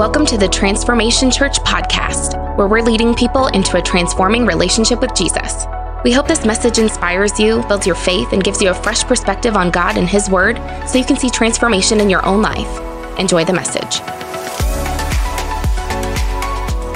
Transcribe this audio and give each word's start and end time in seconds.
Welcome 0.00 0.24
to 0.28 0.38
the 0.38 0.48
Transformation 0.48 1.30
Church 1.30 1.58
podcast, 1.58 2.56
where 2.56 2.66
we're 2.66 2.80
leading 2.80 3.14
people 3.14 3.48
into 3.48 3.76
a 3.76 3.82
transforming 3.82 4.46
relationship 4.46 5.02
with 5.02 5.14
Jesus. 5.14 5.66
We 6.04 6.10
hope 6.10 6.26
this 6.26 6.46
message 6.46 6.78
inspires 6.78 7.38
you, 7.38 7.62
builds 7.68 7.86
your 7.86 7.96
faith, 7.96 8.32
and 8.32 8.42
gives 8.42 8.62
you 8.62 8.70
a 8.70 8.74
fresh 8.74 9.04
perspective 9.04 9.56
on 9.56 9.70
God 9.70 9.98
and 9.98 10.08
His 10.08 10.30
Word 10.30 10.56
so 10.88 10.96
you 10.96 11.04
can 11.04 11.18
see 11.18 11.28
transformation 11.28 12.00
in 12.00 12.08
your 12.08 12.24
own 12.24 12.40
life. 12.40 13.18
Enjoy 13.18 13.44
the 13.44 13.52
message. 13.52 13.98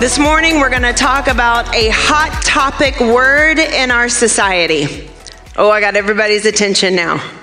This 0.00 0.18
morning, 0.18 0.59
we're 0.59 0.71
going 0.71 0.80
to 0.80 0.95
talk 0.95 1.27
about 1.27 1.75
a 1.75 1.91
hot 1.91 2.43
topic 2.43 2.98
word 3.00 3.59
in 3.59 3.91
our 3.91 4.09
society. 4.09 5.11
Oh, 5.57 5.71
I 5.71 5.82
got 5.82 5.95
everybody's 5.95 6.46
attention 6.46 6.95
now. 6.95 7.34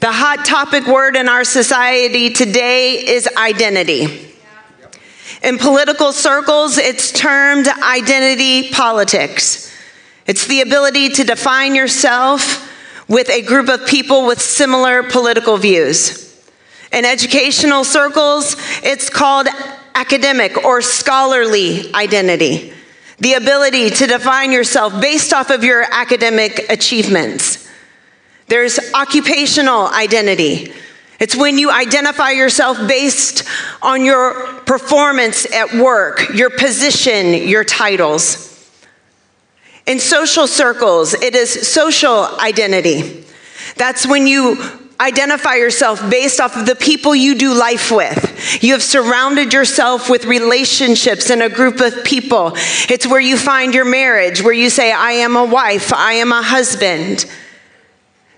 The 0.00 0.10
hot 0.10 0.46
topic 0.46 0.86
word 0.86 1.14
in 1.14 1.28
our 1.28 1.44
society 1.44 2.30
today 2.30 3.06
is 3.06 3.28
identity. 3.36 4.34
In 5.42 5.58
political 5.58 6.14
circles, 6.14 6.78
it's 6.78 7.12
termed 7.12 7.68
identity 7.68 8.70
politics. 8.70 9.70
It's 10.26 10.46
the 10.46 10.62
ability 10.62 11.10
to 11.10 11.24
define 11.24 11.74
yourself 11.74 12.66
with 13.08 13.28
a 13.28 13.42
group 13.42 13.68
of 13.68 13.86
people 13.86 14.26
with 14.26 14.40
similar 14.40 15.02
political 15.02 15.58
views. 15.58 16.34
In 16.90 17.04
educational 17.04 17.84
circles, 17.84 18.56
it's 18.82 19.10
called 19.10 19.48
academic 19.94 20.64
or 20.64 20.80
scholarly 20.80 21.92
identity. 21.94 22.72
The 23.18 23.34
ability 23.34 23.90
to 23.90 24.06
define 24.06 24.50
yourself 24.50 24.98
based 24.98 25.34
off 25.34 25.50
of 25.50 25.62
your 25.62 25.82
academic 25.82 26.70
achievements. 26.70 27.59
There's 28.50 28.80
occupational 28.94 29.86
identity. 29.86 30.72
It's 31.20 31.36
when 31.36 31.56
you 31.56 31.70
identify 31.70 32.30
yourself 32.30 32.76
based 32.88 33.44
on 33.80 34.04
your 34.04 34.32
performance 34.66 35.50
at 35.54 35.72
work, 35.74 36.34
your 36.34 36.50
position, 36.50 37.32
your 37.48 37.62
titles. 37.62 38.48
In 39.86 40.00
social 40.00 40.48
circles, 40.48 41.14
it 41.14 41.36
is 41.36 41.68
social 41.68 42.26
identity. 42.40 43.24
That's 43.76 44.04
when 44.04 44.26
you 44.26 44.60
identify 44.98 45.54
yourself 45.54 46.10
based 46.10 46.40
off 46.40 46.56
of 46.56 46.66
the 46.66 46.74
people 46.74 47.14
you 47.14 47.36
do 47.36 47.54
life 47.54 47.92
with. 47.92 48.62
You 48.64 48.72
have 48.72 48.82
surrounded 48.82 49.52
yourself 49.52 50.10
with 50.10 50.24
relationships 50.24 51.30
and 51.30 51.40
a 51.40 51.48
group 51.48 51.80
of 51.80 52.02
people. 52.02 52.54
It's 52.88 53.06
where 53.06 53.20
you 53.20 53.36
find 53.36 53.74
your 53.74 53.84
marriage, 53.84 54.42
where 54.42 54.52
you 54.52 54.70
say, 54.70 54.92
I 54.92 55.12
am 55.12 55.36
a 55.36 55.44
wife, 55.44 55.92
I 55.92 56.14
am 56.14 56.32
a 56.32 56.42
husband. 56.42 57.26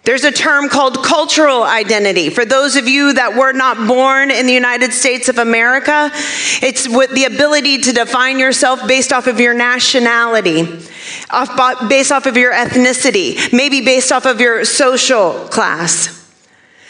There's 0.05 0.25
a 0.25 0.33
term 0.33 0.69
called 0.69 1.05
cultural 1.05 1.63
identity. 1.63 2.29
For 2.29 2.45
those 2.45 2.75
of 2.75 2.89
you 2.89 3.13
that 3.13 3.37
were 3.37 3.53
not 3.53 3.87
born 3.87 4.33
in 4.33 4.47
the 4.47 4.53
United 4.53 4.93
States 4.93 5.29
of 5.29 5.39
America, 5.39 6.11
it's 6.61 6.89
with 6.89 7.15
the 7.15 7.25
ability 7.25 7.79
to 7.79 7.93
define 7.93 8.41
yourself 8.41 8.89
based 8.89 9.13
off 9.13 9.29
of 9.29 9.39
your 9.39 9.55
nationality, 9.55 10.67
off, 11.31 11.89
based 11.89 12.11
off 12.11 12.27
of 12.27 12.37
your 12.37 12.53
ethnicity, 12.53 13.53
maybe 13.53 13.81
based 13.81 14.11
off 14.11 14.27
of 14.27 14.41
your 14.41 14.65
social 14.65 15.35
class. 15.51 16.19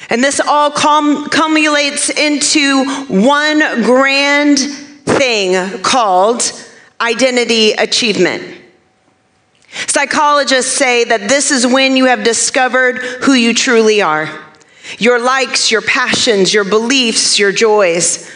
And 0.08 0.24
this 0.24 0.40
all 0.40 0.70
cum- 0.70 1.28
cumulates 1.28 2.08
into 2.08 2.84
one 3.08 3.58
grand 3.82 4.58
thing 4.58 5.82
called 5.82 6.50
identity 6.98 7.72
achievement. 7.72 8.61
Psychologists 9.86 10.72
say 10.72 11.04
that 11.04 11.28
this 11.28 11.50
is 11.50 11.66
when 11.66 11.96
you 11.96 12.06
have 12.06 12.24
discovered 12.24 12.98
who 12.98 13.32
you 13.32 13.54
truly 13.54 14.02
are 14.02 14.28
your 14.98 15.18
likes, 15.18 15.70
your 15.70 15.80
passions, 15.80 16.52
your 16.52 16.64
beliefs, 16.64 17.38
your 17.38 17.52
joys. 17.52 18.30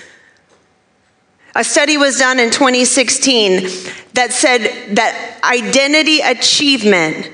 A 1.55 1.65
study 1.65 1.97
was 1.97 2.19
done 2.19 2.39
in 2.39 2.51
2016 2.51 3.63
that 4.15 4.33
said 4.33 4.97
that 4.97 5.41
identity 5.43 6.21
achievement 6.21 7.31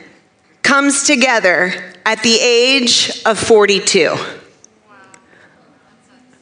comes 0.63 1.05
together 1.05 1.93
at 2.05 2.23
the 2.23 2.39
age 2.41 3.23
of 3.27 3.39
42. 3.39 4.11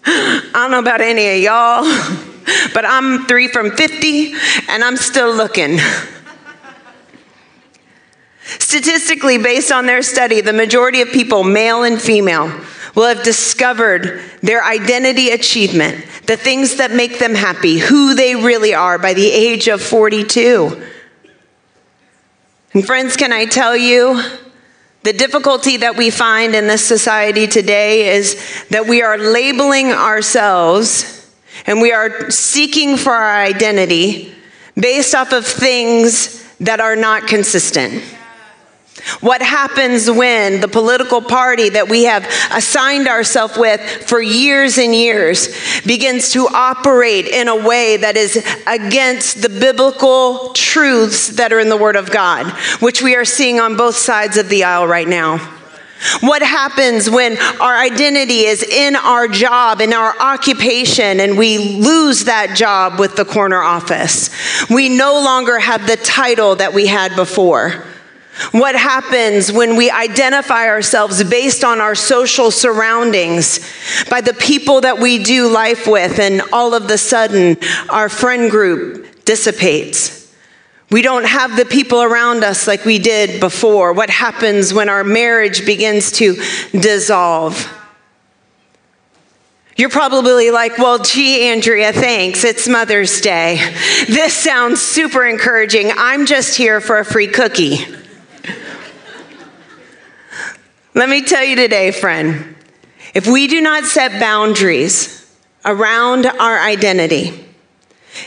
I 0.06 0.50
don't 0.54 0.70
know 0.70 0.78
about 0.78 1.00
any 1.00 1.36
of 1.36 1.42
y'all, 1.42 1.84
but 2.74 2.84
I'm 2.84 3.26
three 3.26 3.48
from 3.48 3.72
50 3.72 4.34
and 4.68 4.84
I'm 4.84 4.96
still 4.96 5.34
looking. 5.34 5.78
Statistically, 8.70 9.36
based 9.36 9.72
on 9.72 9.86
their 9.86 10.00
study, 10.00 10.41
the 10.42 10.53
majority 10.53 11.00
of 11.00 11.08
people, 11.08 11.42
male 11.42 11.82
and 11.82 12.00
female, 12.00 12.47
will 12.94 13.08
have 13.08 13.25
discovered 13.25 14.22
their 14.44 14.62
identity 14.62 15.31
achievement, 15.31 16.06
the 16.26 16.36
things 16.36 16.76
that 16.76 16.92
make 16.92 17.19
them 17.19 17.34
happy, 17.34 17.78
who 17.80 18.14
they 18.14 18.36
really 18.36 18.72
are 18.72 18.97
by 18.97 19.12
the 19.12 19.28
age 19.28 19.66
of 19.66 19.82
42. 19.82 20.86
And, 22.72 22.86
friends, 22.86 23.16
can 23.16 23.32
I 23.32 23.47
tell 23.47 23.76
you, 23.76 24.22
the 25.03 25.14
difficulty 25.14 25.78
that 25.78 25.97
we 25.97 26.10
find 26.10 26.54
in 26.54 26.69
this 26.69 26.86
society 26.86 27.48
today 27.48 28.14
is 28.14 28.41
that 28.69 28.86
we 28.86 29.03
are 29.03 29.19
labeling 29.19 29.86
ourselves 29.86 31.28
and 31.66 31.80
we 31.80 31.91
are 31.91 32.30
seeking 32.30 32.97
for 32.97 33.14
our 33.14 33.42
identity 33.42 34.32
based 34.76 35.16
off 35.16 35.32
of 35.32 35.44
things 35.44 36.48
that 36.59 36.78
are 36.78 36.94
not 36.94 37.26
consistent. 37.26 38.04
What 39.20 39.42
happens 39.42 40.10
when 40.10 40.60
the 40.60 40.68
political 40.68 41.20
party 41.20 41.70
that 41.70 41.88
we 41.88 42.04
have 42.04 42.24
assigned 42.52 43.08
ourselves 43.08 43.56
with 43.56 43.80
for 44.08 44.20
years 44.20 44.78
and 44.78 44.94
years 44.94 45.48
begins 45.84 46.32
to 46.32 46.46
operate 46.46 47.26
in 47.26 47.48
a 47.48 47.56
way 47.56 47.96
that 47.96 48.16
is 48.16 48.36
against 48.66 49.42
the 49.42 49.48
biblical 49.48 50.52
truths 50.52 51.28
that 51.36 51.52
are 51.52 51.60
in 51.60 51.68
the 51.68 51.76
Word 51.76 51.96
of 51.96 52.10
God, 52.10 52.46
which 52.80 53.02
we 53.02 53.16
are 53.16 53.24
seeing 53.24 53.60
on 53.60 53.76
both 53.76 53.96
sides 53.96 54.36
of 54.36 54.48
the 54.48 54.64
aisle 54.64 54.86
right 54.86 55.08
now? 55.08 55.38
What 56.20 56.40
happens 56.40 57.10
when 57.10 57.36
our 57.60 57.76
identity 57.76 58.46
is 58.46 58.62
in 58.62 58.96
our 58.96 59.28
job, 59.28 59.82
in 59.82 59.92
our 59.92 60.18
occupation, 60.18 61.20
and 61.20 61.36
we 61.36 61.58
lose 61.58 62.24
that 62.24 62.56
job 62.56 62.98
with 62.98 63.16
the 63.16 63.26
corner 63.26 63.60
office? 63.60 64.30
We 64.70 64.88
no 64.88 65.22
longer 65.22 65.58
have 65.58 65.86
the 65.86 65.98
title 65.98 66.56
that 66.56 66.72
we 66.72 66.86
had 66.86 67.14
before. 67.16 67.84
What 68.52 68.74
happens 68.74 69.52
when 69.52 69.76
we 69.76 69.90
identify 69.90 70.68
ourselves 70.68 71.22
based 71.24 71.62
on 71.62 71.80
our 71.80 71.94
social 71.94 72.50
surroundings, 72.50 73.60
by 74.08 74.20
the 74.22 74.34
people 74.34 74.80
that 74.80 74.98
we 74.98 75.22
do 75.22 75.48
life 75.48 75.86
with, 75.86 76.18
and 76.18 76.42
all 76.52 76.74
of 76.74 76.88
the 76.88 76.98
sudden 76.98 77.58
our 77.90 78.08
friend 78.08 78.50
group 78.50 79.24
dissipates? 79.24 80.34
We 80.90 81.02
don't 81.02 81.26
have 81.26 81.56
the 81.56 81.66
people 81.66 82.02
around 82.02 82.42
us 82.42 82.66
like 82.66 82.84
we 82.84 82.98
did 82.98 83.40
before. 83.40 83.92
What 83.92 84.10
happens 84.10 84.74
when 84.74 84.88
our 84.88 85.04
marriage 85.04 85.64
begins 85.64 86.10
to 86.12 86.34
dissolve? 86.72 87.72
You're 89.76 89.88
probably 89.88 90.50
like, 90.50 90.78
well, 90.78 90.98
gee, 90.98 91.48
Andrea, 91.48 91.92
thanks. 91.92 92.42
It's 92.44 92.68
Mother's 92.68 93.20
Day. 93.20 93.56
This 94.08 94.34
sounds 94.34 94.82
super 94.82 95.24
encouraging. 95.24 95.90
I'm 95.96 96.26
just 96.26 96.56
here 96.56 96.80
for 96.80 96.98
a 96.98 97.04
free 97.04 97.28
cookie. 97.28 97.78
Let 101.00 101.08
me 101.08 101.22
tell 101.22 101.42
you 101.42 101.56
today, 101.56 101.92
friend, 101.92 102.54
if 103.14 103.26
we 103.26 103.46
do 103.46 103.62
not 103.62 103.84
set 103.84 104.20
boundaries 104.20 105.34
around 105.64 106.26
our 106.26 106.58
identity, 106.58 107.42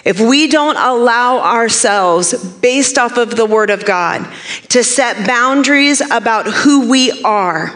if 0.03 0.19
we 0.19 0.47
don't 0.47 0.77
allow 0.77 1.37
ourselves, 1.37 2.33
based 2.61 2.97
off 2.97 3.17
of 3.17 3.35
the 3.35 3.45
Word 3.45 3.69
of 3.69 3.85
God, 3.85 4.27
to 4.69 4.83
set 4.83 5.27
boundaries 5.27 6.01
about 6.01 6.47
who 6.47 6.89
we 6.89 7.21
are, 7.21 7.67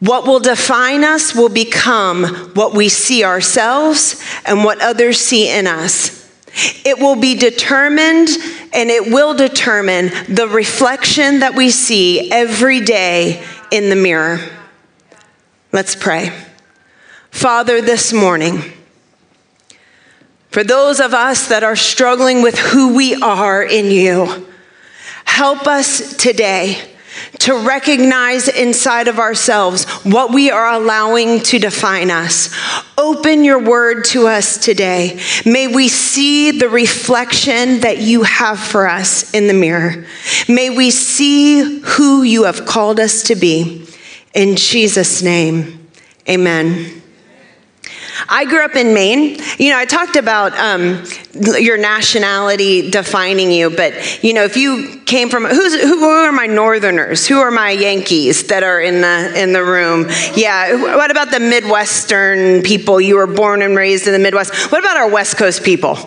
what 0.00 0.26
will 0.26 0.40
define 0.40 1.04
us 1.04 1.34
will 1.34 1.50
become 1.50 2.24
what 2.54 2.72
we 2.72 2.88
see 2.88 3.22
ourselves 3.22 4.18
and 4.46 4.64
what 4.64 4.80
others 4.80 5.18
see 5.18 5.50
in 5.50 5.66
us. 5.66 6.24
It 6.86 6.98
will 7.00 7.16
be 7.16 7.34
determined 7.34 8.28
and 8.72 8.88
it 8.88 9.12
will 9.12 9.34
determine 9.34 10.06
the 10.28 10.48
reflection 10.48 11.40
that 11.40 11.54
we 11.54 11.68
see 11.68 12.30
every 12.32 12.80
day 12.80 13.44
in 13.70 13.90
the 13.90 13.96
mirror. 13.96 14.38
Let's 15.72 15.96
pray. 15.96 16.32
Father, 17.30 17.80
this 17.80 18.12
morning, 18.12 18.62
for 20.50 20.62
those 20.62 21.00
of 21.00 21.12
us 21.12 21.48
that 21.48 21.64
are 21.64 21.74
struggling 21.74 22.42
with 22.42 22.56
who 22.58 22.94
we 22.94 23.14
are 23.16 23.62
in 23.62 23.90
you, 23.90 24.46
help 25.24 25.66
us 25.66 26.16
today 26.16 26.80
to 27.40 27.54
recognize 27.66 28.48
inside 28.48 29.08
of 29.08 29.18
ourselves 29.18 29.84
what 30.04 30.32
we 30.32 30.50
are 30.50 30.72
allowing 30.72 31.40
to 31.40 31.58
define 31.58 32.10
us. 32.10 32.54
Open 33.04 33.44
your 33.44 33.58
word 33.58 34.06
to 34.06 34.28
us 34.28 34.56
today. 34.56 35.20
May 35.44 35.68
we 35.68 35.88
see 35.88 36.52
the 36.52 36.70
reflection 36.70 37.80
that 37.80 37.98
you 37.98 38.22
have 38.22 38.58
for 38.58 38.88
us 38.88 39.30
in 39.34 39.46
the 39.46 39.52
mirror. 39.52 40.06
May 40.48 40.70
we 40.70 40.90
see 40.90 41.80
who 41.80 42.22
you 42.22 42.44
have 42.44 42.64
called 42.64 42.98
us 42.98 43.24
to 43.24 43.34
be. 43.34 43.86
In 44.32 44.56
Jesus' 44.56 45.20
name, 45.20 45.86
amen. 46.26 47.02
I 48.28 48.44
grew 48.44 48.64
up 48.64 48.76
in 48.76 48.94
Maine. 48.94 49.38
You 49.58 49.70
know, 49.70 49.78
I 49.78 49.84
talked 49.84 50.16
about 50.16 50.56
um, 50.58 51.04
your 51.34 51.76
nationality 51.76 52.90
defining 52.90 53.50
you, 53.50 53.70
but 53.70 54.22
you 54.22 54.32
know, 54.32 54.44
if 54.44 54.56
you 54.56 55.00
came 55.04 55.28
from 55.28 55.44
who's 55.44 55.80
who 55.80 56.04
are 56.04 56.32
my 56.32 56.46
Northerners? 56.46 57.26
Who 57.26 57.38
are 57.38 57.50
my 57.50 57.70
Yankees 57.70 58.46
that 58.48 58.62
are 58.62 58.80
in 58.80 59.00
the 59.00 59.32
in 59.40 59.52
the 59.52 59.64
room? 59.64 60.06
Yeah. 60.34 60.96
What 60.96 61.10
about 61.10 61.30
the 61.30 61.40
Midwestern 61.40 62.62
people? 62.62 63.00
You 63.00 63.16
were 63.16 63.26
born 63.26 63.62
and 63.62 63.76
raised 63.76 64.06
in 64.06 64.12
the 64.12 64.18
Midwest. 64.18 64.54
What 64.70 64.80
about 64.80 64.96
our 64.96 65.08
West 65.08 65.36
Coast 65.36 65.62
people? 65.62 65.98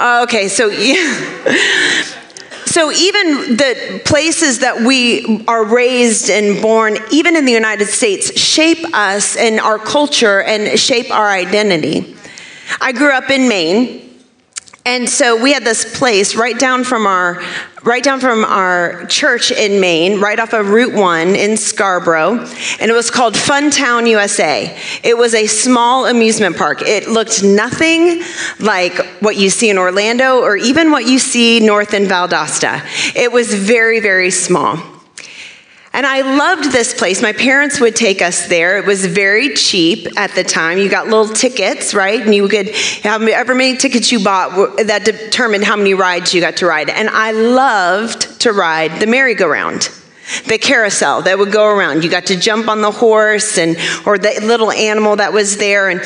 Okay, 0.00 0.48
so 0.48 0.66
yeah. 0.68 2.17
So, 2.78 2.92
even 2.92 3.56
the 3.56 4.00
places 4.04 4.60
that 4.60 4.82
we 4.82 5.44
are 5.48 5.64
raised 5.64 6.30
and 6.30 6.62
born, 6.62 6.96
even 7.10 7.34
in 7.34 7.44
the 7.44 7.50
United 7.50 7.88
States, 7.88 8.38
shape 8.38 8.78
us 8.94 9.34
and 9.34 9.58
our 9.58 9.80
culture 9.80 10.42
and 10.42 10.78
shape 10.78 11.10
our 11.10 11.28
identity. 11.28 12.14
I 12.80 12.92
grew 12.92 13.10
up 13.10 13.30
in 13.30 13.48
Maine. 13.48 14.07
And 14.88 15.06
so 15.06 15.36
we 15.36 15.52
had 15.52 15.64
this 15.64 15.98
place 15.98 16.34
right 16.34 16.58
down 16.58 16.82
from 16.82 17.06
our 17.06 17.42
right 17.84 18.02
down 18.02 18.20
from 18.20 18.42
our 18.42 19.04
church 19.04 19.50
in 19.50 19.80
Maine, 19.82 20.18
right 20.18 20.40
off 20.40 20.54
of 20.54 20.70
Route 20.70 20.94
1 20.94 21.36
in 21.36 21.58
Scarborough, 21.58 22.38
and 22.80 22.90
it 22.90 22.94
was 22.94 23.10
called 23.10 23.36
Fun 23.36 23.70
Town 23.70 24.06
USA. 24.06 24.74
It 25.02 25.18
was 25.18 25.34
a 25.34 25.46
small 25.46 26.06
amusement 26.06 26.56
park. 26.56 26.80
It 26.80 27.06
looked 27.06 27.42
nothing 27.44 28.22
like 28.60 28.96
what 29.20 29.36
you 29.36 29.50
see 29.50 29.68
in 29.68 29.76
Orlando 29.76 30.40
or 30.40 30.56
even 30.56 30.90
what 30.90 31.04
you 31.04 31.18
see 31.18 31.60
north 31.60 31.92
in 31.92 32.04
Valdosta. 32.04 32.80
It 33.14 33.30
was 33.30 33.52
very 33.52 34.00
very 34.00 34.30
small. 34.30 34.97
And 35.98 36.06
I 36.06 36.20
loved 36.20 36.70
this 36.70 36.94
place. 36.94 37.20
My 37.20 37.32
parents 37.32 37.80
would 37.80 37.96
take 37.96 38.22
us 38.22 38.46
there. 38.46 38.78
It 38.78 38.86
was 38.86 39.04
very 39.04 39.54
cheap 39.54 40.06
at 40.16 40.32
the 40.36 40.44
time. 40.44 40.78
You 40.78 40.88
got 40.88 41.08
little 41.08 41.26
tickets, 41.26 41.92
right? 41.92 42.20
And 42.20 42.32
you 42.32 42.46
could, 42.46 42.68
have 43.02 43.20
however 43.20 43.52
many 43.52 43.76
tickets 43.76 44.12
you 44.12 44.22
bought, 44.22 44.76
that 44.86 45.04
determined 45.04 45.64
how 45.64 45.74
many 45.74 45.94
rides 45.94 46.32
you 46.32 46.40
got 46.40 46.58
to 46.58 46.66
ride. 46.66 46.88
And 46.88 47.08
I 47.08 47.32
loved 47.32 48.42
to 48.42 48.52
ride 48.52 49.00
the 49.00 49.08
merry-go-round 49.08 49.90
the 50.46 50.56
carousel 50.58 51.22
that 51.22 51.36
would 51.36 51.50
go 51.50 51.66
around. 51.66 52.04
You 52.04 52.10
got 52.10 52.26
to 52.26 52.38
jump 52.38 52.68
on 52.68 52.80
the 52.80 52.92
horse 52.92 53.58
and 53.58 53.76
or 54.06 54.18
the 54.18 54.38
little 54.40 54.70
animal 54.70 55.16
that 55.16 55.32
was 55.32 55.56
there. 55.56 55.88
And 55.88 56.00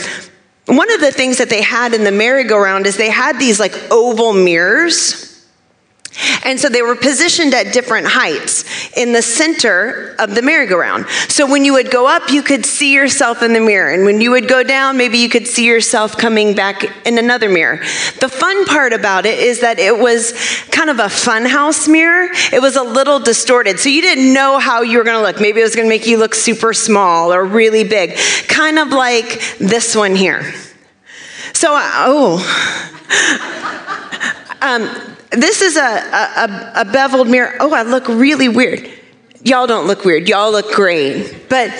one 0.68 0.90
of 0.90 1.02
the 1.02 1.12
things 1.12 1.36
that 1.36 1.50
they 1.50 1.60
had 1.60 1.92
in 1.92 2.04
the 2.04 2.12
merry-go-round 2.12 2.86
is 2.86 2.96
they 2.96 3.10
had 3.10 3.38
these 3.38 3.60
like 3.60 3.74
oval 3.90 4.32
mirrors 4.32 5.31
and 6.44 6.60
so 6.60 6.68
they 6.68 6.82
were 6.82 6.96
positioned 6.96 7.54
at 7.54 7.72
different 7.72 8.06
heights 8.06 8.64
in 8.96 9.12
the 9.12 9.22
center 9.22 10.14
of 10.18 10.34
the 10.34 10.42
merry-go-round. 10.42 11.06
So 11.28 11.50
when 11.50 11.64
you 11.64 11.72
would 11.72 11.90
go 11.90 12.06
up, 12.06 12.30
you 12.30 12.42
could 12.42 12.66
see 12.66 12.92
yourself 12.92 13.42
in 13.42 13.54
the 13.54 13.60
mirror. 13.60 13.90
And 13.90 14.04
when 14.04 14.20
you 14.20 14.30
would 14.32 14.48
go 14.48 14.62
down, 14.62 14.98
maybe 14.98 15.18
you 15.18 15.30
could 15.30 15.46
see 15.46 15.66
yourself 15.66 16.18
coming 16.18 16.54
back 16.54 16.84
in 17.06 17.16
another 17.16 17.48
mirror. 17.48 17.78
The 18.20 18.28
fun 18.28 18.66
part 18.66 18.92
about 18.92 19.24
it 19.24 19.38
is 19.38 19.60
that 19.60 19.78
it 19.78 19.98
was 19.98 20.32
kind 20.70 20.90
of 20.90 20.98
a 20.98 21.04
funhouse 21.04 21.88
mirror. 21.88 22.28
It 22.52 22.60
was 22.60 22.76
a 22.76 22.82
little 22.82 23.18
distorted. 23.18 23.80
So 23.80 23.88
you 23.88 24.02
didn't 24.02 24.34
know 24.34 24.58
how 24.58 24.82
you 24.82 24.98
were 24.98 25.04
going 25.04 25.18
to 25.18 25.22
look. 25.22 25.40
Maybe 25.40 25.60
it 25.60 25.64
was 25.64 25.74
going 25.74 25.86
to 25.86 25.90
make 25.90 26.06
you 26.06 26.18
look 26.18 26.34
super 26.34 26.74
small 26.74 27.32
or 27.32 27.44
really 27.44 27.84
big, 27.84 28.18
kind 28.48 28.78
of 28.78 28.88
like 28.88 29.40
this 29.58 29.96
one 29.96 30.14
here. 30.14 30.52
So, 31.54 31.68
oh. 31.70 32.38
um, 34.60 35.11
this 35.32 35.62
is 35.62 35.76
a, 35.76 35.80
a, 35.80 36.72
a, 36.76 36.84
beveled 36.84 37.28
mirror. 37.28 37.56
Oh, 37.60 37.72
I 37.72 37.82
look 37.82 38.08
really 38.08 38.48
weird. 38.48 38.90
Y'all 39.44 39.66
don't 39.66 39.86
look 39.86 40.04
weird. 40.04 40.28
Y'all 40.28 40.52
look 40.52 40.72
great. 40.72 41.48
But 41.48 41.70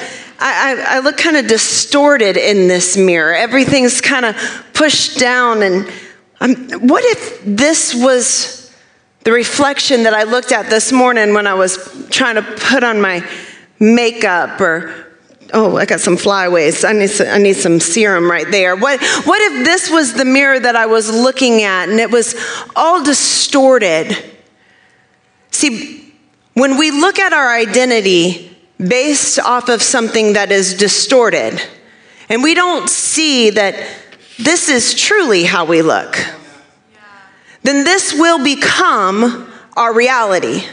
I, 0.41 0.87
I, 0.89 0.97
I 0.97 0.99
look 1.01 1.17
kind 1.17 1.37
of 1.37 1.47
distorted 1.47 2.37
in 2.37 2.69
this 2.69 2.97
mirror. 2.97 3.35
Everything's 3.35 4.01
kind 4.01 4.25
of 4.25 4.37
pushed 4.73 5.19
down. 5.19 5.63
And 5.63 5.93
I'm, 6.41 6.71
what 6.89 7.05
if 7.05 7.43
this 7.45 7.95
was 7.95 8.75
the 9.21 9.33
reflection 9.33 10.05
that 10.05 10.15
I 10.15 10.25
looked 10.25 10.51
at 10.51 10.69
this 10.69 10.91
morning 10.91 11.35
when 11.35 11.47
I 11.47 11.55
was 11.55 12.09
trying 12.11 12.37
to 12.37 12.43
put 12.43 12.83
on 12.83 13.01
my 13.01 13.25
makeup 13.79 14.61
or 14.61 15.12
oh, 15.53 15.77
I 15.77 15.85
got 15.85 16.01
some 16.01 16.17
flyaways. 16.17 16.85
I 16.85 16.93
need 16.93 17.11
some, 17.11 17.29
I 17.29 17.39
need 17.39 17.57
some 17.57 17.81
serum 17.81 18.31
right 18.31 18.51
there. 18.51 18.75
What, 18.77 19.01
what 19.25 19.41
if 19.53 19.65
this 19.65 19.91
was 19.91 20.15
the 20.15 20.25
mirror 20.25 20.59
that 20.59 20.77
I 20.77 20.87
was 20.87 21.11
looking 21.11 21.63
at 21.63 21.89
and 21.89 22.01
it 22.01 22.11
was 22.11 22.35
all 22.75 23.03
distorted? 23.05 24.17
See, 25.51 26.15
when 26.55 26.79
we 26.79 26.91
look 26.91 27.19
at 27.19 27.33
our 27.33 27.53
identity 27.55 28.57
based 28.79 29.39
off 29.39 29.69
of 29.69 29.83
something 29.83 30.33
that 30.35 30.51
is 30.51 30.75
distorted, 30.75 31.63
and 32.29 32.43
we 32.43 32.55
don't 32.55 32.89
see 32.89 33.51
that 33.51 33.75
this 34.39 34.69
is 34.69 34.95
truly 34.95 35.45
how 35.45 35.65
we 35.65 35.83
look, 35.83 36.17
then 37.63 37.85
this 37.85 38.13
will 38.13 38.43
become 38.43 39.53
our 39.77 39.95
reality. 39.95 40.65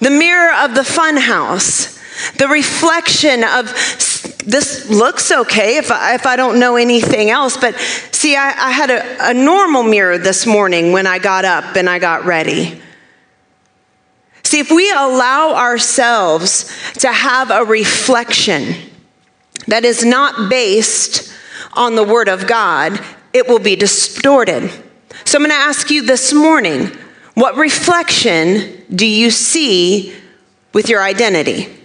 The 0.00 0.10
mirror 0.10 0.52
of 0.64 0.74
the 0.74 0.82
funhouse 0.82 1.99
the 2.38 2.48
reflection 2.48 3.44
of 3.44 3.66
this 4.44 4.88
looks 4.88 5.30
okay 5.30 5.76
if 5.76 5.90
I, 5.90 6.14
if 6.14 6.26
I 6.26 6.36
don't 6.36 6.58
know 6.58 6.76
anything 6.76 7.30
else. 7.30 7.56
But 7.56 7.76
see, 8.10 8.36
I, 8.36 8.48
I 8.48 8.70
had 8.70 8.90
a, 8.90 9.30
a 9.30 9.34
normal 9.34 9.82
mirror 9.82 10.18
this 10.18 10.46
morning 10.46 10.92
when 10.92 11.06
I 11.06 11.18
got 11.18 11.44
up 11.44 11.76
and 11.76 11.88
I 11.88 11.98
got 11.98 12.24
ready. 12.24 12.80
See, 14.42 14.58
if 14.58 14.70
we 14.70 14.90
allow 14.90 15.54
ourselves 15.54 16.72
to 16.94 17.12
have 17.12 17.50
a 17.50 17.64
reflection 17.64 18.74
that 19.68 19.84
is 19.84 20.04
not 20.04 20.50
based 20.50 21.32
on 21.74 21.94
the 21.94 22.04
Word 22.04 22.28
of 22.28 22.46
God, 22.46 22.98
it 23.32 23.46
will 23.46 23.58
be 23.58 23.76
distorted. 23.76 24.70
So 25.24 25.38
I'm 25.38 25.42
going 25.42 25.50
to 25.50 25.54
ask 25.54 25.90
you 25.90 26.02
this 26.02 26.32
morning 26.32 26.86
what 27.34 27.56
reflection 27.56 28.84
do 28.94 29.06
you 29.06 29.30
see 29.30 30.14
with 30.72 30.88
your 30.88 31.02
identity? 31.02 31.79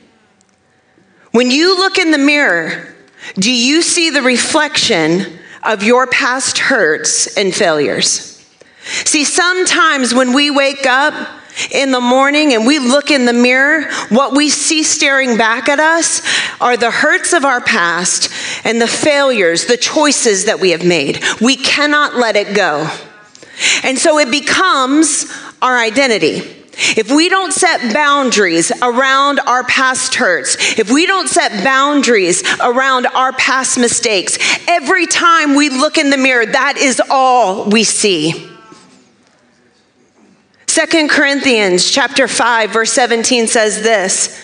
When 1.36 1.52
you 1.52 1.78
look 1.78 1.98
in 1.98 2.12
the 2.12 2.18
mirror, 2.18 2.96
do 3.34 3.52
you 3.52 3.82
see 3.82 4.10
the 4.10 4.22
reflection 4.22 5.38
of 5.64 5.84
your 5.84 6.08
past 6.08 6.58
hurts 6.58 7.36
and 7.36 7.54
failures? 7.54 8.42
See, 9.04 9.26
sometimes 9.26 10.14
when 10.14 10.32
we 10.32 10.50
wake 10.50 10.86
up 10.86 11.14
in 11.72 11.92
the 11.92 12.00
morning 12.00 12.54
and 12.54 12.66
we 12.66 12.80
look 12.80 13.12
in 13.12 13.26
the 13.26 13.34
mirror, 13.34 13.92
what 14.08 14.34
we 14.34 14.48
see 14.48 14.82
staring 14.82 15.36
back 15.36 15.68
at 15.68 15.82
us 15.82 16.22
are 16.62 16.78
the 16.78 16.90
hurts 16.90 17.34
of 17.34 17.44
our 17.44 17.60
past 17.60 18.32
and 18.66 18.82
the 18.82 18.88
failures, 18.88 19.66
the 19.66 19.76
choices 19.76 20.46
that 20.46 20.62
we 20.62 20.70
have 20.70 20.86
made. 20.86 21.22
We 21.42 21.58
cannot 21.58 22.16
let 22.16 22.38
it 22.38 22.56
go. 22.56 22.90
And 23.84 24.00
so 24.00 24.20
it 24.20 24.32
becomes 24.32 25.30
our 25.62 25.78
identity. 25.78 26.65
If 26.78 27.10
we 27.10 27.30
don't 27.30 27.54
set 27.54 27.94
boundaries 27.94 28.72
around 28.82 29.40
our 29.40 29.64
past 29.64 30.16
hurts, 30.16 30.58
if 30.78 30.92
we 30.92 31.06
don't 31.06 31.30
set 31.30 31.64
boundaries 31.64 32.44
around 32.60 33.08
our 33.08 33.32
past 33.34 33.78
mistakes, 33.78 34.38
every 34.68 35.08
time 35.08 35.56
we 35.56 35.70
look 35.70 35.98
in 35.98 36.10
the 36.10 36.18
mirror, 36.18 36.46
that 36.46 36.78
is 36.78 37.02
all 37.10 37.70
we 37.70 37.84
see. 37.84 38.50
Second 40.68 41.10
Corinthians 41.10 41.90
chapter 41.90 42.28
5 42.28 42.72
verse 42.72 42.92
17 42.92 43.48
says 43.48 43.82
this 43.82 44.42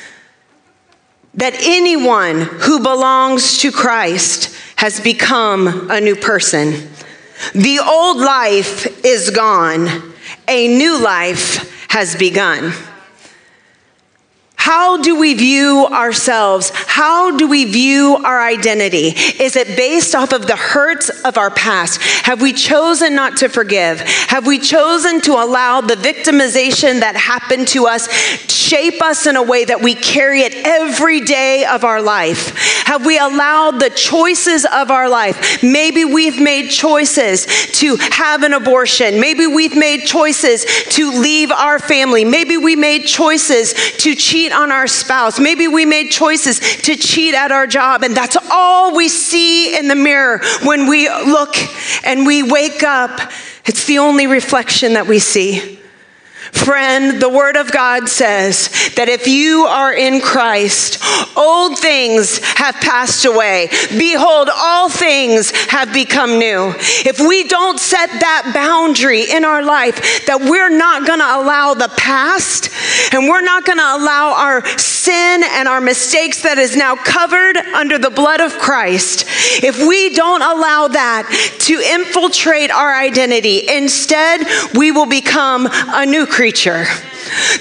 that 1.33 1.53
anyone 1.61 2.41
who 2.41 2.79
belongs 2.79 3.59
to 3.59 3.71
Christ 3.71 4.55
has 4.77 5.00
become 5.00 5.89
a 5.89 6.01
new 6.01 6.15
person. 6.15 6.89
The 7.53 7.79
old 7.79 8.17
life 8.17 9.05
is 9.05 9.29
gone. 9.29 10.13
A 10.47 10.67
new 10.67 11.01
life 11.01 11.80
has 11.91 12.15
begun. 12.15 12.71
How 14.55 15.01
do 15.01 15.19
we 15.19 15.33
view 15.33 15.88
ourselves? 15.91 16.71
How 16.91 17.38
do 17.38 17.48
we 17.48 17.63
view 17.63 18.17
our 18.21 18.41
identity? 18.41 19.13
Is 19.41 19.55
it 19.55 19.77
based 19.77 20.13
off 20.13 20.33
of 20.33 20.45
the 20.45 20.57
hurts 20.57 21.10
of 21.24 21.38
our 21.38 21.50
past? 21.50 22.01
Have 22.01 22.41
we 22.41 22.51
chosen 22.51 23.15
not 23.15 23.38
to 23.38 23.48
forgive? 23.48 24.01
Have 24.01 24.45
we 24.45 24.60
chosen 24.60 25.21
to 25.21 25.31
allow 25.31 25.79
the 25.79 25.95
victimization 25.95 27.00
that 27.00 27.15
happened 27.15 27.69
to 27.69 27.88
us 27.88 28.12
shape 28.51 29.01
us 29.01 29.25
in 29.25 29.38
a 29.38 29.41
way 29.41 29.63
that 29.63 29.81
we 29.81 29.95
carry 29.95 30.41
it 30.41 30.53
every 30.65 31.21
day 31.21 31.63
of 31.63 31.86
our 31.86 32.01
life? 32.01 32.57
Have 32.86 33.05
we 33.05 33.17
allowed 33.17 33.79
the 33.79 33.89
choices 33.89 34.65
of 34.65 34.91
our 34.91 35.07
life? 35.07 35.63
Maybe 35.63 36.03
we've 36.03 36.41
made 36.41 36.69
choices 36.69 37.45
to 37.79 37.95
have 37.95 38.43
an 38.43 38.53
abortion. 38.53 39.21
Maybe 39.21 39.48
we've 39.48 39.77
made 39.77 40.05
choices 40.05 40.65
to 40.89 41.10
leave 41.10 41.51
our 41.51 41.79
family. 41.79 42.25
Maybe 42.25 42.57
we 42.57 42.75
made 42.75 43.05
choices 43.05 43.74
to 44.00 44.13
cheat 44.13 44.51
on 44.51 44.74
our 44.74 44.88
spouse. 44.88 45.39
Maybe 45.39 45.69
we 45.69 45.86
made 45.86 46.12
choices 46.12 46.60
to 46.83 46.95
cheat 46.95 47.35
at 47.35 47.51
our 47.51 47.67
job, 47.67 48.03
and 48.03 48.15
that's 48.15 48.38
all 48.51 48.95
we 48.95 49.09
see 49.09 49.77
in 49.77 49.88
the 49.88 49.95
mirror 49.95 50.41
when 50.63 50.88
we 50.88 51.09
look 51.09 51.55
and 52.05 52.25
we 52.25 52.43
wake 52.43 52.83
up. 52.83 53.31
It's 53.65 53.85
the 53.85 54.00
only 54.00 54.27
reflection 54.27 54.93
that 54.93 55.07
we 55.07 55.19
see. 55.19 55.80
Friend, 56.51 57.22
the 57.22 57.29
Word 57.29 57.55
of 57.55 57.72
God 57.72 58.10
says 58.10 58.70
that 58.96 59.10
if 59.10 59.25
you 59.25 59.65
are 59.65 59.93
in 59.93 60.22
Christ, 60.22 61.00
old 61.38 61.79
things 61.79 62.39
have 62.43 62.75
passed 62.75 63.25
away. 63.25 63.70
Behold, 63.98 64.50
all 64.53 64.89
things 64.89 65.51
have 65.70 65.93
become 65.93 66.38
new. 66.38 66.74
If 66.77 67.20
we 67.20 67.46
don't 67.46 67.79
set 67.79 68.10
that 68.10 68.51
boundary 68.53 69.24
in 69.31 69.46
our 69.46 69.63
life, 69.63 70.25
that 70.27 70.41
we're 70.41 70.70
not 70.70 71.08
going 71.08 71.20
to 71.20 71.25
allow 71.25 71.74
the 71.74 71.89
past 71.98 72.70
and 73.13 73.27
we're 73.27 73.41
not 73.41 73.65
going 73.65 73.79
to 73.79 73.96
allow 73.96 74.34
our 74.38 74.65
sin 74.77 75.43
and 75.43 75.67
our 75.67 75.81
mistakes 75.81 76.43
that 76.43 76.58
is 76.58 76.75
now 76.75 76.96
covered 76.96 77.58
under 77.58 77.98
the 77.98 78.10
blood 78.10 78.41
of 78.41 78.58
Christ, 78.60 79.25
if 79.63 79.79
we 79.79 80.13
don't 80.13 80.41
allow 80.41 80.89
that 80.89 81.58
to 81.62 81.79
infiltrate 81.79 82.72
our 82.72 82.96
identity, 82.96 83.67
instead, 83.67 84.41
we 84.75 84.91
will 84.91 85.08
become 85.08 85.67
a 85.72 86.05
new 86.05 86.25
creature. 86.25 86.40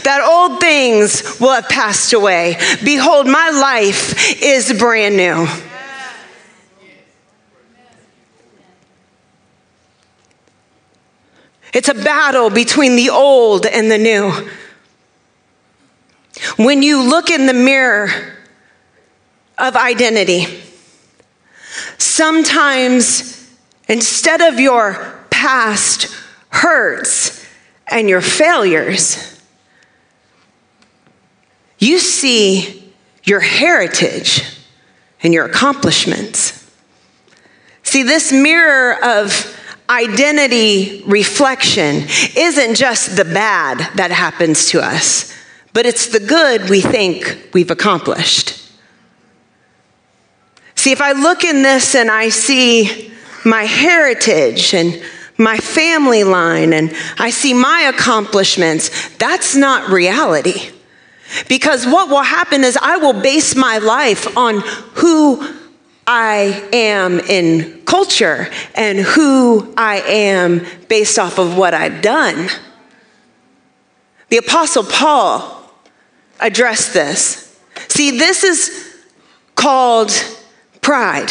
That 0.05 0.23
old 0.27 0.61
things 0.61 1.39
will 1.39 1.53
have 1.53 1.69
passed 1.69 2.13
away. 2.13 2.57
Behold, 2.83 3.27
my 3.27 3.51
life 3.51 4.43
is 4.43 4.73
brand 4.73 5.17
new. 5.17 5.47
It's 11.73 11.89
a 11.89 11.95
battle 11.95 12.51
between 12.51 12.97
the 12.97 13.11
old 13.11 13.67
and 13.67 13.91
the 13.91 13.99
new. 13.99 14.33
When 16.57 16.83
you 16.83 17.03
look 17.03 17.31
in 17.31 17.47
the 17.47 17.55
mirror 17.55 18.09
of 19.59 19.77
identity, 19.77 20.47
sometimes 21.99 23.55
instead 23.89 24.41
of 24.41 24.59
your 24.59 25.21
past 25.31 26.09
hurts 26.49 27.40
and 27.91 28.09
your 28.09 28.21
failures, 28.21 29.41
you 31.79 31.99
see 31.99 32.93
your 33.25 33.41
heritage 33.41 34.43
and 35.23 35.35
your 35.35 35.45
accomplishments. 35.45 36.57
See, 37.83 38.03
this 38.03 38.33
mirror 38.33 38.97
of 39.03 39.57
identity 39.89 41.03
reflection 41.07 42.05
isn't 42.37 42.77
just 42.77 43.17
the 43.17 43.25
bad 43.25 43.79
that 43.97 44.11
happens 44.13 44.67
to 44.71 44.81
us, 44.81 45.35
but 45.73 45.87
it's 45.87 46.07
the 46.07 46.21
good 46.21 46.71
we 46.71 46.81
think 46.81 47.49
we've 47.53 47.71
accomplished. 47.71 48.57
See, 50.77 50.93
if 50.93 51.01
I 51.03 51.13
look 51.13 51.45
in 51.45 51.63
this 51.63 51.95
and 51.95 52.11
I 52.11 52.29
see 52.29 53.13
my 53.45 53.65
heritage 53.65 54.73
and 54.73 55.03
my 55.41 55.57
family 55.57 56.23
line 56.23 56.73
and 56.73 56.95
I 57.19 57.31
see 57.31 57.55
my 57.55 57.91
accomplishments, 57.93 59.09
that's 59.17 59.57
not 59.57 59.91
reality. 59.91 60.71
Because 61.49 61.87
what 61.87 62.09
will 62.09 62.23
happen 62.23 62.63
is 62.63 62.77
I 62.81 62.99
will 62.99 63.21
base 63.21 63.57
my 63.57 63.79
life 63.79 64.37
on 64.37 64.61
who 64.95 65.57
I 66.07 66.69
am 66.73 67.21
in 67.21 67.83
culture 67.85 68.49
and 68.75 68.99
who 68.99 69.73
I 69.77 70.01
am 70.01 70.67
based 70.89 71.19
off 71.19 71.39
of 71.39 71.57
what 71.57 71.73
I've 71.73 72.03
done. 72.03 72.49
The 74.29 74.39
Apostle 74.39 74.85
Paul 74.85 75.73
addressed 76.41 76.93
this. 76.95 77.59
See, 77.89 78.19
this 78.19 78.45
is 78.45 78.97
called 79.55 80.11
pride. 80.81 81.31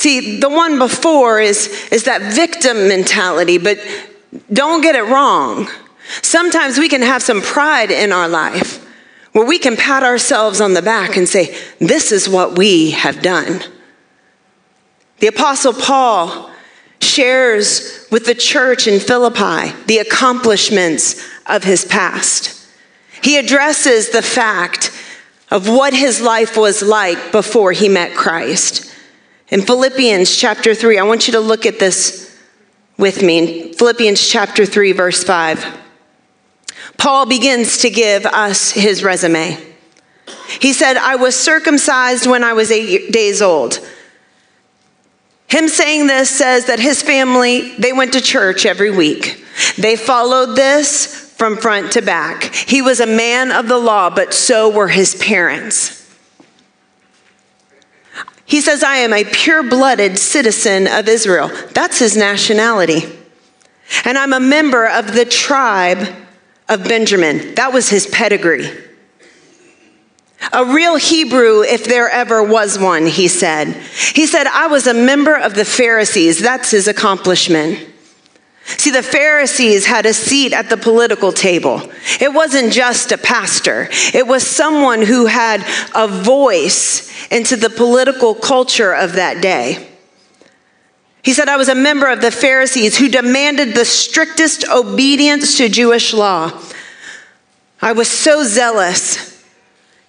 See, 0.00 0.40
the 0.40 0.48
one 0.48 0.78
before 0.78 1.40
is, 1.40 1.66
is 1.92 2.04
that 2.04 2.32
victim 2.32 2.88
mentality, 2.88 3.58
but 3.58 3.78
don't 4.50 4.80
get 4.80 4.94
it 4.94 5.02
wrong. 5.02 5.68
Sometimes 6.22 6.78
we 6.78 6.88
can 6.88 7.02
have 7.02 7.22
some 7.22 7.42
pride 7.42 7.90
in 7.90 8.10
our 8.10 8.26
life 8.26 8.82
where 9.32 9.44
we 9.44 9.58
can 9.58 9.76
pat 9.76 10.02
ourselves 10.02 10.58
on 10.58 10.72
the 10.72 10.80
back 10.80 11.18
and 11.18 11.28
say, 11.28 11.54
This 11.80 12.12
is 12.12 12.30
what 12.30 12.56
we 12.56 12.92
have 12.92 13.20
done. 13.20 13.60
The 15.18 15.26
Apostle 15.26 15.74
Paul 15.74 16.50
shares 17.02 18.06
with 18.10 18.24
the 18.24 18.34
church 18.34 18.86
in 18.86 19.00
Philippi 19.00 19.76
the 19.84 19.98
accomplishments 19.98 21.22
of 21.44 21.62
his 21.62 21.84
past. 21.84 22.66
He 23.22 23.36
addresses 23.36 24.08
the 24.08 24.22
fact 24.22 24.98
of 25.50 25.68
what 25.68 25.92
his 25.92 26.22
life 26.22 26.56
was 26.56 26.80
like 26.80 27.32
before 27.32 27.72
he 27.72 27.90
met 27.90 28.14
Christ. 28.14 28.89
In 29.50 29.62
Philippians 29.62 30.36
chapter 30.36 30.74
3, 30.74 30.98
I 30.98 31.02
want 31.02 31.26
you 31.26 31.32
to 31.32 31.40
look 31.40 31.66
at 31.66 31.80
this 31.80 32.38
with 32.96 33.22
me. 33.22 33.38
In 33.38 33.74
Philippians 33.74 34.28
chapter 34.28 34.64
3, 34.64 34.92
verse 34.92 35.24
5. 35.24 35.78
Paul 36.98 37.26
begins 37.26 37.78
to 37.78 37.90
give 37.90 38.26
us 38.26 38.70
his 38.70 39.02
resume. 39.02 39.58
He 40.60 40.72
said, 40.72 40.96
I 40.96 41.16
was 41.16 41.34
circumcised 41.34 42.28
when 42.28 42.44
I 42.44 42.52
was 42.52 42.70
eight 42.70 43.10
days 43.12 43.42
old. 43.42 43.80
Him 45.48 45.66
saying 45.68 46.06
this 46.06 46.30
says 46.30 46.66
that 46.66 46.78
his 46.78 47.02
family, 47.02 47.74
they 47.76 47.92
went 47.92 48.12
to 48.12 48.20
church 48.20 48.64
every 48.64 48.90
week. 48.90 49.44
They 49.76 49.96
followed 49.96 50.54
this 50.54 51.34
from 51.36 51.56
front 51.56 51.92
to 51.92 52.02
back. 52.02 52.54
He 52.54 52.82
was 52.82 53.00
a 53.00 53.06
man 53.06 53.50
of 53.50 53.66
the 53.66 53.78
law, 53.78 54.10
but 54.10 54.32
so 54.32 54.68
were 54.68 54.88
his 54.88 55.16
parents. 55.16 55.99
He 58.50 58.60
says, 58.60 58.82
I 58.82 58.96
am 58.96 59.12
a 59.12 59.22
pure 59.22 59.62
blooded 59.62 60.18
citizen 60.18 60.88
of 60.88 61.06
Israel. 61.06 61.48
That's 61.72 62.00
his 62.00 62.16
nationality. 62.16 63.04
And 64.04 64.18
I'm 64.18 64.32
a 64.32 64.40
member 64.40 64.86
of 64.86 65.14
the 65.14 65.24
tribe 65.24 66.08
of 66.68 66.82
Benjamin. 66.82 67.54
That 67.54 67.72
was 67.72 67.88
his 67.88 68.08
pedigree. 68.08 68.68
A 70.52 70.64
real 70.64 70.96
Hebrew, 70.96 71.62
if 71.62 71.84
there 71.84 72.08
ever 72.08 72.42
was 72.42 72.76
one, 72.76 73.06
he 73.06 73.28
said. 73.28 73.68
He 74.14 74.26
said, 74.26 74.48
I 74.48 74.66
was 74.66 74.88
a 74.88 74.94
member 74.94 75.36
of 75.36 75.54
the 75.54 75.64
Pharisees. 75.64 76.40
That's 76.40 76.72
his 76.72 76.88
accomplishment. 76.88 77.89
See, 78.78 78.90
the 78.90 79.02
Pharisees 79.02 79.86
had 79.86 80.06
a 80.06 80.14
seat 80.14 80.52
at 80.52 80.68
the 80.68 80.76
political 80.76 81.32
table. 81.32 81.90
It 82.20 82.32
wasn't 82.32 82.72
just 82.72 83.12
a 83.12 83.18
pastor, 83.18 83.88
it 84.14 84.26
was 84.26 84.46
someone 84.46 85.02
who 85.02 85.26
had 85.26 85.64
a 85.94 86.08
voice 86.08 87.10
into 87.30 87.56
the 87.56 87.70
political 87.70 88.34
culture 88.34 88.92
of 88.92 89.14
that 89.14 89.42
day. 89.42 89.86
He 91.22 91.34
said, 91.34 91.48
I 91.48 91.56
was 91.56 91.68
a 91.68 91.74
member 91.74 92.08
of 92.08 92.22
the 92.22 92.30
Pharisees 92.30 92.96
who 92.96 93.08
demanded 93.08 93.74
the 93.74 93.84
strictest 93.84 94.66
obedience 94.68 95.58
to 95.58 95.68
Jewish 95.68 96.14
law. 96.14 96.50
I 97.82 97.92
was 97.92 98.08
so 98.08 98.42
zealous. 98.42 99.44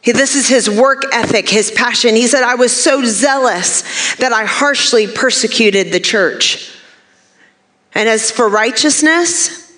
This 0.03 0.35
is 0.35 0.47
his 0.47 0.69
work 0.69 1.03
ethic, 1.13 1.49
his 1.49 1.69
passion. 1.69 2.15
He 2.15 2.27
said, 2.27 2.43
I 2.43 2.55
was 2.55 2.71
so 2.71 3.03
zealous 3.03 3.83
that 4.15 4.31
I 4.33 4.45
harshly 4.45 5.07
persecuted 5.07 5.91
the 5.91 5.99
church. 5.99 6.71
And 7.93 8.07
as 8.07 8.31
for 8.31 8.47
righteousness, 8.47 9.77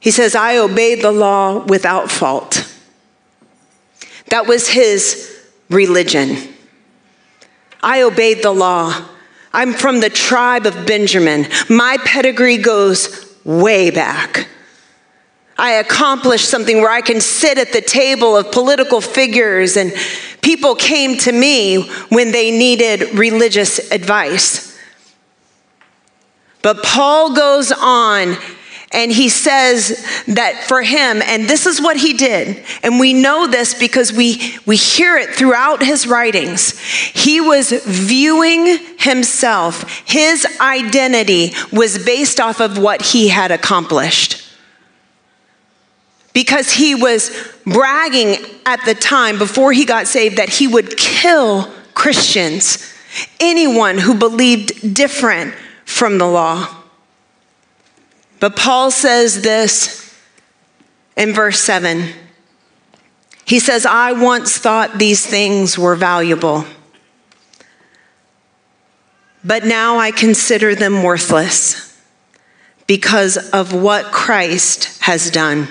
he 0.00 0.10
says, 0.10 0.34
I 0.34 0.58
obeyed 0.58 1.02
the 1.02 1.12
law 1.12 1.64
without 1.64 2.10
fault. 2.10 2.68
That 4.28 4.46
was 4.46 4.68
his 4.68 5.40
religion. 5.68 6.36
I 7.82 8.02
obeyed 8.02 8.42
the 8.42 8.52
law 8.52 9.08
I'm 9.54 9.74
from 9.74 10.00
the 10.00 10.10
tribe 10.10 10.66
of 10.66 10.86
Benjamin. 10.86 11.46
My 11.68 11.98
pedigree 12.04 12.56
goes 12.56 13.36
way 13.44 13.90
back. 13.90 14.48
I 15.58 15.72
accomplished 15.72 16.48
something 16.48 16.78
where 16.78 16.90
I 16.90 17.02
can 17.02 17.20
sit 17.20 17.58
at 17.58 17.72
the 17.72 17.82
table 17.82 18.36
of 18.36 18.50
political 18.50 19.00
figures, 19.00 19.76
and 19.76 19.92
people 20.40 20.74
came 20.74 21.18
to 21.18 21.32
me 21.32 21.86
when 22.08 22.32
they 22.32 22.50
needed 22.50 23.16
religious 23.16 23.92
advice. 23.92 24.71
But 26.62 26.82
Paul 26.82 27.34
goes 27.34 27.72
on 27.72 28.36
and 28.92 29.10
he 29.10 29.28
says 29.30 30.06
that 30.28 30.64
for 30.68 30.82
him, 30.82 31.22
and 31.22 31.48
this 31.48 31.66
is 31.66 31.80
what 31.80 31.96
he 31.96 32.12
did, 32.12 32.62
and 32.82 33.00
we 33.00 33.14
know 33.14 33.46
this 33.46 33.74
because 33.74 34.12
we, 34.12 34.54
we 34.66 34.76
hear 34.76 35.16
it 35.16 35.30
throughout 35.30 35.82
his 35.82 36.06
writings. 36.06 36.78
He 36.78 37.40
was 37.40 37.72
viewing 37.72 38.78
himself, 38.98 40.02
his 40.06 40.46
identity 40.60 41.52
was 41.72 42.04
based 42.04 42.38
off 42.38 42.60
of 42.60 42.76
what 42.78 43.00
he 43.00 43.28
had 43.28 43.50
accomplished. 43.50 44.40
Because 46.34 46.72
he 46.72 46.94
was 46.94 47.30
bragging 47.64 48.36
at 48.64 48.84
the 48.84 48.94
time 48.94 49.38
before 49.38 49.72
he 49.72 49.84
got 49.84 50.06
saved 50.06 50.36
that 50.36 50.48
he 50.48 50.66
would 50.66 50.96
kill 50.96 51.70
Christians, 51.94 52.92
anyone 53.40 53.98
who 53.98 54.14
believed 54.14 54.94
different 54.94 55.54
from 55.92 56.18
the 56.18 56.26
law. 56.26 56.68
But 58.40 58.56
Paul 58.56 58.90
says 58.90 59.42
this 59.42 60.18
in 61.16 61.32
verse 61.32 61.60
7. 61.60 62.12
He 63.44 63.58
says, 63.58 63.86
I 63.86 64.12
once 64.12 64.58
thought 64.58 64.98
these 64.98 65.24
things 65.26 65.78
were 65.78 65.94
valuable, 65.94 66.64
but 69.44 69.64
now 69.64 69.98
I 69.98 70.10
consider 70.10 70.74
them 70.74 71.02
worthless 71.02 72.00
because 72.86 73.36
of 73.50 73.72
what 73.72 74.06
Christ 74.06 75.02
has 75.02 75.30
done. 75.30 75.68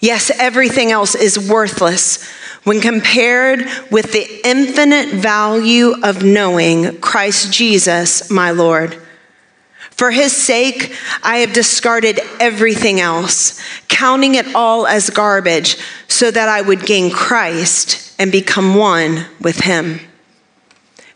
Yes, 0.00 0.30
everything 0.30 0.90
else 0.90 1.14
is 1.14 1.38
worthless 1.38 2.28
when 2.64 2.80
compared 2.80 3.66
with 3.90 4.12
the 4.12 4.40
infinite 4.44 5.08
value 5.08 5.94
of 6.02 6.22
knowing 6.22 7.00
Christ 7.00 7.52
Jesus, 7.52 8.30
my 8.30 8.50
Lord. 8.50 9.00
For 9.90 10.10
his 10.10 10.34
sake, 10.34 10.94
I 11.22 11.38
have 11.38 11.52
discarded 11.52 12.20
everything 12.40 13.00
else, 13.00 13.60
counting 13.88 14.36
it 14.36 14.54
all 14.54 14.86
as 14.86 15.10
garbage, 15.10 15.76
so 16.08 16.30
that 16.30 16.48
I 16.48 16.62
would 16.62 16.86
gain 16.86 17.10
Christ 17.10 18.14
and 18.18 18.32
become 18.32 18.74
one 18.74 19.26
with 19.40 19.60
him. 19.60 20.00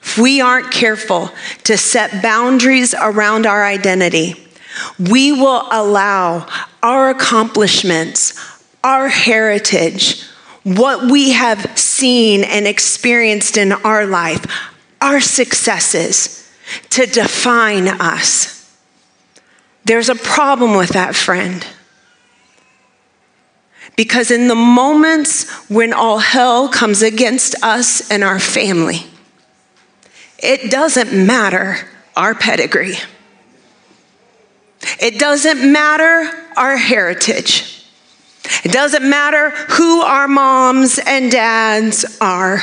If 0.02 0.18
we 0.18 0.40
aren't 0.40 0.70
careful 0.70 1.30
to 1.64 1.76
set 1.76 2.22
boundaries 2.22 2.94
around 2.94 3.46
our 3.46 3.64
identity, 3.64 4.36
we 4.98 5.32
will 5.32 5.66
allow 5.70 6.46
our 6.82 7.10
accomplishments, 7.10 8.34
our 8.84 9.08
heritage, 9.08 10.22
what 10.66 11.08
we 11.08 11.30
have 11.30 11.78
seen 11.78 12.42
and 12.42 12.66
experienced 12.66 13.56
in 13.56 13.70
our 13.70 14.04
life, 14.04 14.44
our 15.00 15.20
successes, 15.20 16.52
to 16.90 17.06
define 17.06 17.86
us. 17.86 18.76
There's 19.84 20.08
a 20.08 20.16
problem 20.16 20.76
with 20.76 20.88
that, 20.88 21.14
friend. 21.14 21.64
Because 23.94 24.32
in 24.32 24.48
the 24.48 24.56
moments 24.56 25.48
when 25.70 25.92
all 25.92 26.18
hell 26.18 26.68
comes 26.68 27.00
against 27.00 27.54
us 27.62 28.10
and 28.10 28.24
our 28.24 28.40
family, 28.40 29.06
it 30.42 30.68
doesn't 30.68 31.12
matter 31.12 31.88
our 32.16 32.34
pedigree. 32.34 32.96
It 35.00 35.20
doesn't 35.20 35.72
matter 35.72 36.28
our 36.56 36.76
heritage. 36.76 37.75
It 38.64 38.72
doesn't 38.72 39.08
matter 39.08 39.50
who 39.50 40.00
our 40.00 40.28
moms 40.28 40.98
and 40.98 41.30
dads 41.30 42.18
are. 42.20 42.62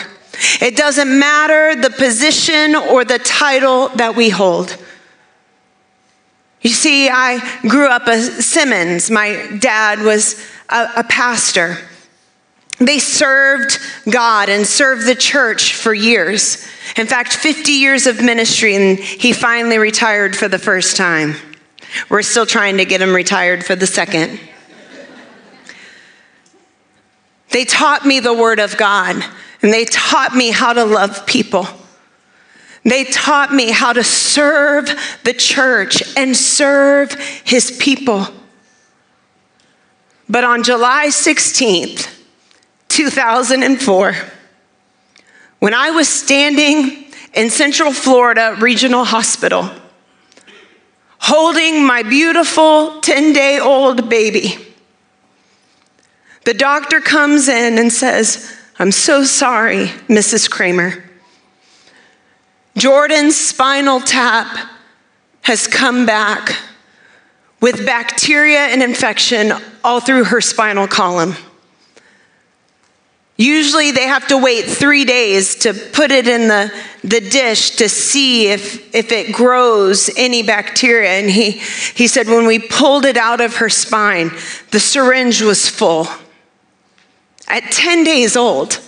It 0.62 0.76
doesn't 0.76 1.20
matter 1.20 1.80
the 1.80 1.90
position 1.90 2.76
or 2.76 3.06
the 3.06 3.20
title 3.20 3.90
that 3.90 4.16
we 4.16 4.30
hold. 4.30 4.78
You 6.62 6.70
see, 6.70 7.10
I 7.10 7.40
grew 7.68 7.88
up 7.88 8.08
a 8.08 8.20
Simmons. 8.22 9.12
My 9.12 9.48
dad 9.60 10.00
was 10.00 10.42
a, 10.70 10.90
a 10.98 11.04
pastor. 11.04 11.78
They 12.80 13.00
served 13.00 13.80
God 14.10 14.50
and 14.50 14.66
served 14.66 15.06
the 15.06 15.16
church 15.16 15.76
for 15.76 15.94
years. 15.94 16.66
In 16.98 17.06
fact, 17.06 17.34
50 17.34 17.72
years 17.72 18.08
of 18.08 18.22
ministry, 18.22 18.76
and 18.76 18.98
he 18.98 19.34
finally 19.34 19.78
retired 19.78 20.36
for 20.36 20.48
the 20.48 20.60
first 20.60 20.98
time. 20.98 21.36
We're 22.10 22.24
still 22.24 22.46
trying 22.46 22.78
to 22.78 22.86
get 22.86 23.02
him 23.02 23.14
retired 23.14 23.66
for 23.66 23.76
the 23.76 23.88
second. 23.88 24.40
They 27.54 27.66
taught 27.66 28.04
me 28.04 28.20
the 28.20 28.34
Word 28.34 28.60
of 28.60 28.78
God, 28.78 29.24
and 29.62 29.72
they 29.72 29.86
taught 29.86 30.36
me 30.36 30.50
how 30.50 30.74
to 30.74 30.84
love 30.84 31.28
people. 31.28 31.68
They 32.84 33.04
taught 33.06 33.54
me 33.54 33.70
how 33.70 33.94
to 33.94 34.04
serve 34.04 34.90
the 35.24 35.34
church 35.34 36.02
and 36.18 36.36
serve 36.36 37.14
his 37.46 37.78
people. 37.80 38.26
But 40.28 40.44
on 40.44 40.64
July 40.64 41.08
16th, 41.10 42.10
2004, 42.90 44.16
when 45.60 45.76
I 45.76 45.92
was 45.92 46.10
standing 46.10 47.06
in 47.36 47.52
Central 47.52 47.94
Florida 47.94 48.58
Regional 48.60 49.06
Hospital, 49.06 49.70
holding 51.20 51.86
my 51.86 52.02
beautiful 52.02 53.00
10 53.02 53.32
day 53.32 53.60
old 53.60 54.10
baby, 54.10 54.73
the 56.46 56.54
doctor 56.54 57.00
comes 57.00 57.48
in 57.48 57.78
and 57.78 57.92
says, 57.92 58.56
I'm 58.80 58.92
so 58.92 59.24
sorry, 59.24 59.88
Mrs. 60.08 60.50
Kramer. 60.50 61.04
Jordan's 62.78 63.36
spinal 63.36 64.00
tap 64.00 64.70
has 65.42 65.68
come 65.68 66.06
back 66.06 66.56
with 67.62 67.86
bacteria 67.86 68.60
and 68.60 68.82
infection 68.82 69.54
all 69.84 70.00
through 70.00 70.26
her 70.26 70.42
spinal 70.42 70.88
column. 70.88 71.36
Usually 73.38 73.92
they 73.92 74.08
have 74.08 74.28
to 74.28 74.38
wait 74.38 74.66
three 74.66 75.06
days 75.06 75.56
to 75.58 75.74
put 75.74 76.12
it 76.12 76.28
in 76.28 76.48
the, 76.48 76.72
the 77.04 77.20
dish 77.20 77.72
to 77.78 77.90
see 77.90 78.48
if, 78.50 78.94
if 78.94 79.12
it 79.12 79.34
grows 79.34 80.10
any 80.16 80.44
bacteria. 80.44 81.10
And 81.10 81.30
he, 81.30 81.52
he 81.52 82.08
said, 82.08 82.28
when 82.28 82.46
we 82.46 82.60
pulled 82.60 83.06
it 83.06 83.18
out 83.18 83.42
of 83.42 83.56
her 83.56 83.70
spine, 83.70 84.32
the 84.72 84.80
syringe 84.80 85.42
was 85.42 85.68
full. 85.68 86.08
At 87.48 87.72
10 87.72 88.04
days 88.04 88.38
old, 88.38 88.80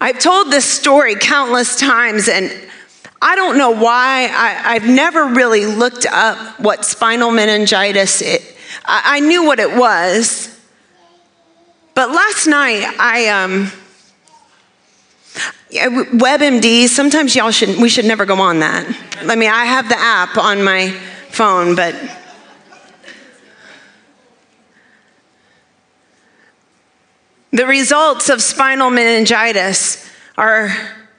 I've 0.00 0.18
told 0.18 0.50
this 0.50 0.64
story 0.64 1.14
countless 1.14 1.78
times, 1.78 2.28
and 2.28 2.50
I 3.20 3.36
don't 3.36 3.58
know 3.58 3.70
why. 3.70 4.30
I, 4.32 4.74
have 4.78 4.88
never 4.88 5.26
really 5.26 5.66
looked 5.66 6.06
up 6.06 6.58
what 6.58 6.86
spinal 6.86 7.30
meningitis 7.30 8.22
is. 8.22 8.56
I, 8.84 9.16
I, 9.16 9.20
knew 9.20 9.44
what 9.44 9.60
it 9.60 9.76
was. 9.76 10.58
But 11.94 12.10
last 12.10 12.46
night, 12.46 12.94
I, 12.98 13.28
um, 13.28 13.70
WebMD, 15.70 16.88
sometimes 16.88 17.36
y'all 17.36 17.50
should, 17.50 17.76
we 17.76 17.90
should 17.90 18.06
never 18.06 18.24
go 18.24 18.40
on 18.40 18.60
that. 18.60 18.86
I 19.18 19.36
mean, 19.36 19.50
I 19.50 19.66
have 19.66 19.88
the 19.88 19.98
app 19.98 20.38
on 20.38 20.64
my 20.64 20.90
phone, 21.28 21.76
but 21.76 21.94
The 27.52 27.66
results 27.66 28.28
of 28.28 28.40
spinal 28.40 28.90
meningitis 28.90 30.08
are 30.36 30.70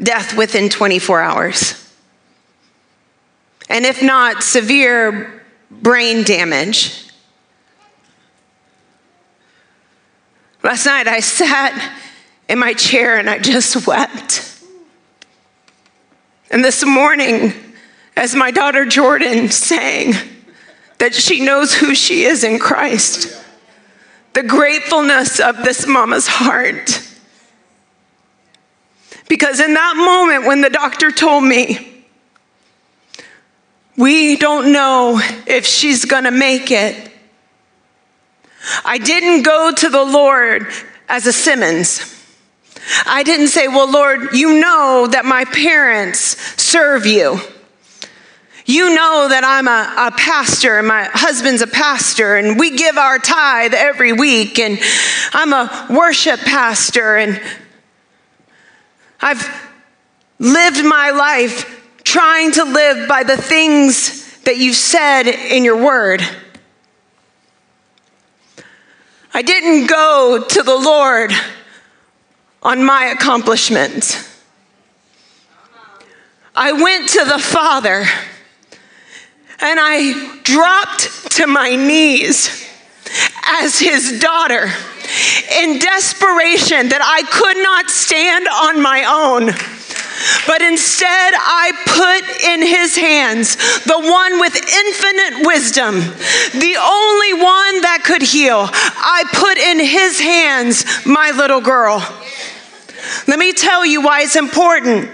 death 0.02 0.38
within 0.38 0.70
24 0.70 1.22
hours. 1.22 1.94
And 3.70 3.86
if 3.86 4.02
not, 4.02 4.42
severe 4.44 5.44
brain 5.70 6.24
damage. 6.24 7.06
Last 10.64 10.86
night 10.86 11.08
I 11.08 11.20
sat 11.20 11.98
in 12.48 12.60
my 12.60 12.74
chair 12.74 13.18
and 13.18 13.30
I 13.30 13.40
just 13.40 13.88
wept. 13.88 14.48
And 16.50 16.64
this 16.64 16.86
morning, 16.86 17.54
as 18.16 18.36
my 18.36 18.52
daughter 18.52 18.86
Jordan 18.86 19.50
sang 19.50 20.14
that 20.98 21.14
she 21.14 21.42
knows 21.42 21.74
who 21.74 21.96
she 21.96 22.24
is 22.24 22.44
in 22.44 22.60
Christ 22.60 23.41
the 24.34 24.44
gratefulness 24.44 25.40
of 25.40 25.64
this 25.64 25.86
mama's 25.86 26.28
heart. 26.28 27.02
Because 29.28 29.60
in 29.60 29.74
that 29.74 29.96
moment 29.96 30.46
when 30.46 30.62
the 30.62 30.70
doctor 30.70 31.12
told 31.12 31.44
me, 31.44 32.06
we 33.98 34.36
don't 34.36 34.72
know 34.72 35.22
if 35.48 35.66
she's 35.66 36.06
gonna 36.06 36.32
make 36.32 36.72
it, 36.72 37.12
I 38.86 38.98
didn't 38.98 39.44
go 39.44 39.72
to 39.72 39.90
the 39.90 40.04
Lord 40.04 40.68
as 41.10 41.26
a 41.28 41.34
Simmons. 41.34 42.18
I 43.06 43.24
didn't 43.24 43.50
say, 43.50 43.68
Well, 43.68 43.92
Lord, 43.92 44.34
you 44.34 44.60
know 44.60 45.08
that 45.12 45.26
my 45.26 45.46
parents 45.46 46.38
serve 46.62 47.06
you. 47.06 47.40
You 48.66 48.94
know 48.94 49.28
that 49.30 49.44
I'm 49.44 49.68
a, 49.68 50.08
a, 50.08 50.12
pastor 50.12 50.78
and 50.78 50.88
my 50.88 51.06
husband's 51.06 51.62
a 51.62 51.68
pastor, 51.68 52.36
and 52.36 52.60
we 52.60 52.78
give 52.78 52.98
our 52.98 53.18
tithe 53.18 53.74
every 53.74 54.14
week, 54.14 54.60
and 54.60 54.80
I'm 55.34 55.52
a 55.52 55.88
worship 55.90 56.40
pastor, 56.42 57.18
and 57.18 57.42
I've 59.20 59.70
lived 60.38 60.86
my 60.86 61.10
life 61.12 61.82
trying 62.04 62.52
to 62.54 62.64
live 62.64 63.08
by 63.08 63.24
the 63.24 63.38
things 63.38 64.40
that 64.42 64.58
you've 64.58 64.76
said 64.76 65.28
in 65.28 65.64
your 65.64 65.84
word. 65.84 66.22
I 69.34 69.42
didn't 69.42 69.88
go 69.88 70.46
to 70.50 70.64
the 70.64 70.76
Lord 70.76 71.32
on 72.62 72.84
my 72.84 73.06
accomplishments. 73.06 74.28
I 76.56 76.74
went 76.74 77.10
to 77.10 77.24
the 77.26 77.40
Father 77.40 78.06
and 79.62 79.80
I 79.80 80.40
dropped 80.44 81.32
to 81.38 81.48
my 81.48 81.76
knees 81.76 82.68
as 83.46 83.80
his 83.80 84.20
daughter 84.20 84.72
in 85.60 85.80
desperation 85.80 86.90
that 86.90 87.02
I 87.04 87.24
could 87.30 87.58
not 87.58 87.90
stand 87.90 88.48
on 88.48 88.82
my 88.82 89.04
own. 89.06 89.54
But 90.48 90.62
instead, 90.62 91.34
I 91.36 91.72
put 91.86 92.46
in 92.46 92.62
his 92.62 92.96
hands 92.96 93.56
the 93.84 93.98
one 93.98 94.40
with 94.40 94.56
infinite 94.56 95.48
wisdom, 95.48 95.96
the 95.96 96.76
only 96.78 97.34
one 97.34 97.82
that 97.82 98.04
could 98.06 98.22
heal. 98.22 98.68
I 98.70 99.24
put 99.34 99.58
in 99.58 99.80
his 99.80 100.20
hands 100.20 100.86
my 101.06 101.32
little 101.32 101.62
girl. 101.62 102.00
Let 103.28 103.40
me 103.40 103.52
tell 103.54 103.86
you 103.86 104.02
why 104.02 104.22
it's 104.22 104.36
important 104.36 105.10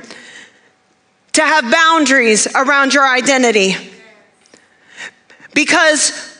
to 1.33 1.41
have 1.41 1.71
boundaries 1.71 2.47
around 2.53 2.93
your 2.93 3.07
identity. 3.07 3.75
Because 5.57 6.36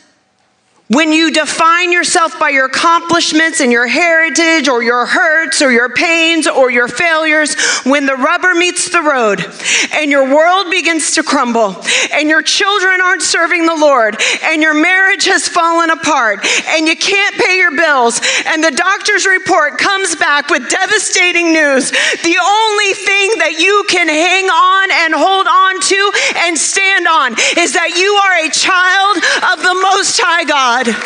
when 0.88 1.12
you 1.12 1.30
define 1.30 1.92
yourself 1.92 2.38
by 2.38 2.48
your 2.48 2.64
accomplishments 2.64 3.60
and 3.60 3.70
your 3.70 3.86
heritage 3.86 4.68
or 4.68 4.82
your 4.82 5.04
hurts 5.04 5.60
or 5.60 5.70
your 5.70 5.90
pains 5.90 6.48
or 6.48 6.70
your 6.70 6.88
failures, 6.88 7.54
when 7.84 8.06
the 8.06 8.14
rubber 8.14 8.54
meets 8.54 8.88
the 8.88 9.02
road 9.02 9.44
and 9.92 10.10
your 10.10 10.34
world 10.34 10.70
begins 10.70 11.12
to 11.12 11.22
crumble 11.22 11.76
and 12.12 12.30
your 12.30 12.40
children 12.40 13.02
aren't 13.02 13.20
serving 13.20 13.66
the 13.66 13.74
Lord 13.74 14.16
and 14.42 14.62
your 14.62 14.72
marriage 14.72 15.26
has 15.26 15.46
fallen 15.46 15.90
apart 15.90 16.40
and 16.68 16.88
you 16.88 16.96
can't 16.96 17.36
pay 17.36 17.58
your 17.58 17.76
bills 17.76 18.20
and 18.46 18.64
the 18.64 18.70
doctor's 18.70 19.26
report 19.26 19.76
comes 19.76 20.16
back 20.16 20.48
with 20.48 20.70
devastating 20.70 21.52
news, 21.52 21.90
the 21.90 22.38
only 22.40 22.92
thing 22.96 23.28
that 23.44 23.56
you 23.60 23.84
can 23.90 24.08
hang 24.08 24.46
on 24.48 24.88
and 25.04 25.12
hold 25.12 25.46
on 25.46 25.80
to 25.84 26.12
and 26.48 26.56
stand 26.56 27.06
on 27.06 27.32
is 27.60 27.74
that 27.76 27.92
you 27.92 28.08
are 28.08 28.36
a 28.40 28.48
child 28.48 29.16
of 29.52 29.60
the 29.60 29.76
Most 29.84 30.16
High 30.16 30.44
God. 30.44 30.77
God. 30.84 30.96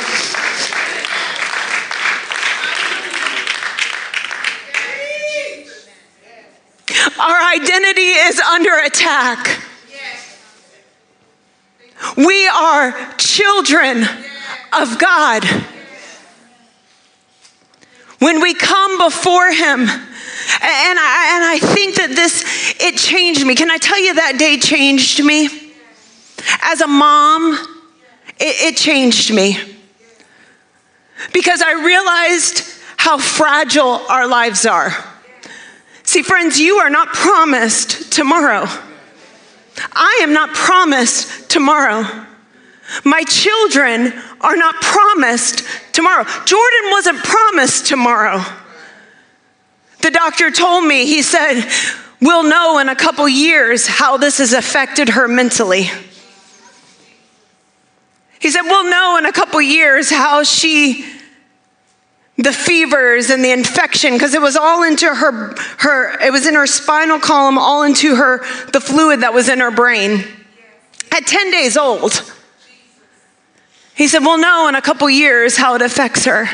Our 7.18 7.52
identity 7.54 8.02
is 8.02 8.38
under 8.40 8.76
attack. 8.78 9.62
We 12.16 12.48
are 12.48 13.14
children 13.16 14.04
of 14.72 14.98
God. 14.98 15.44
When 18.18 18.40
we 18.40 18.54
come 18.54 18.98
before 18.98 19.50
Him, 19.52 19.80
and 19.80 20.98
I, 20.98 21.32
and 21.35 21.44
I 21.44 21.58
think 21.58 21.96
that 21.96 22.11
this, 22.11 22.44
it 22.80 22.96
changed 22.96 23.46
me. 23.46 23.54
Can 23.54 23.70
I 23.70 23.78
tell 23.78 24.00
you 24.00 24.14
that 24.14 24.38
day 24.38 24.58
changed 24.58 25.24
me? 25.24 25.48
As 26.62 26.80
a 26.80 26.87
mom, 26.87 27.71
it, 28.42 28.74
it 28.74 28.76
changed 28.76 29.33
me 29.33 29.57
because 31.33 31.62
I 31.62 31.85
realized 31.85 32.64
how 32.96 33.18
fragile 33.18 34.00
our 34.09 34.26
lives 34.26 34.66
are. 34.66 34.92
See, 36.02 36.22
friends, 36.22 36.59
you 36.59 36.76
are 36.76 36.90
not 36.90 37.09
promised 37.09 38.12
tomorrow. 38.12 38.66
I 39.92 40.20
am 40.22 40.33
not 40.33 40.50
promised 40.55 41.48
tomorrow. 41.48 42.05
My 43.05 43.22
children 43.22 44.12
are 44.40 44.57
not 44.57 44.74
promised 44.83 45.64
tomorrow. 45.92 46.24
Jordan 46.44 46.90
wasn't 46.90 47.18
promised 47.18 47.87
tomorrow. 47.87 48.44
The 50.00 50.11
doctor 50.11 50.50
told 50.50 50.85
me, 50.85 51.07
he 51.07 51.22
said, 51.22 51.64
We'll 52.20 52.42
know 52.44 52.78
in 52.78 52.88
a 52.88 52.94
couple 52.94 53.28
years 53.28 53.87
how 53.87 54.16
this 54.16 54.38
has 54.38 54.52
affected 54.52 55.11
her 55.11 55.26
mentally. 55.26 55.90
He 58.42 58.50
said, 58.50 58.62
We'll 58.62 58.90
know 58.90 59.18
in 59.18 59.24
a 59.24 59.31
couple 59.31 59.62
years 59.62 60.11
how 60.11 60.42
she, 60.42 61.07
the 62.37 62.52
fevers 62.52 63.31
and 63.31 63.44
the 63.44 63.52
infection, 63.52 64.14
because 64.14 64.35
it 64.35 64.42
was 64.42 64.57
all 64.57 64.83
into 64.83 65.07
her, 65.07 65.55
her, 65.78 66.20
it 66.20 66.33
was 66.33 66.44
in 66.48 66.57
her 66.57 66.66
spinal 66.66 67.20
column, 67.20 67.57
all 67.57 67.85
into 67.85 68.16
her, 68.16 68.38
the 68.72 68.81
fluid 68.81 69.20
that 69.20 69.33
was 69.33 69.48
in 69.48 69.61
her 69.61 69.70
brain. 69.70 70.24
At 71.12 71.24
10 71.24 71.52
days 71.52 71.76
old. 71.76 72.20
He 73.94 74.09
said, 74.09 74.20
We'll 74.20 74.38
know 74.38 74.66
in 74.66 74.74
a 74.74 74.83
couple 74.83 75.09
years 75.09 75.57
how 75.57 75.76
it 75.76 75.83
affects 75.83 76.24
her. 76.24 76.46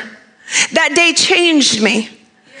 That 0.73 0.93
day 0.95 1.13
changed 1.13 1.81
me. 1.81 2.07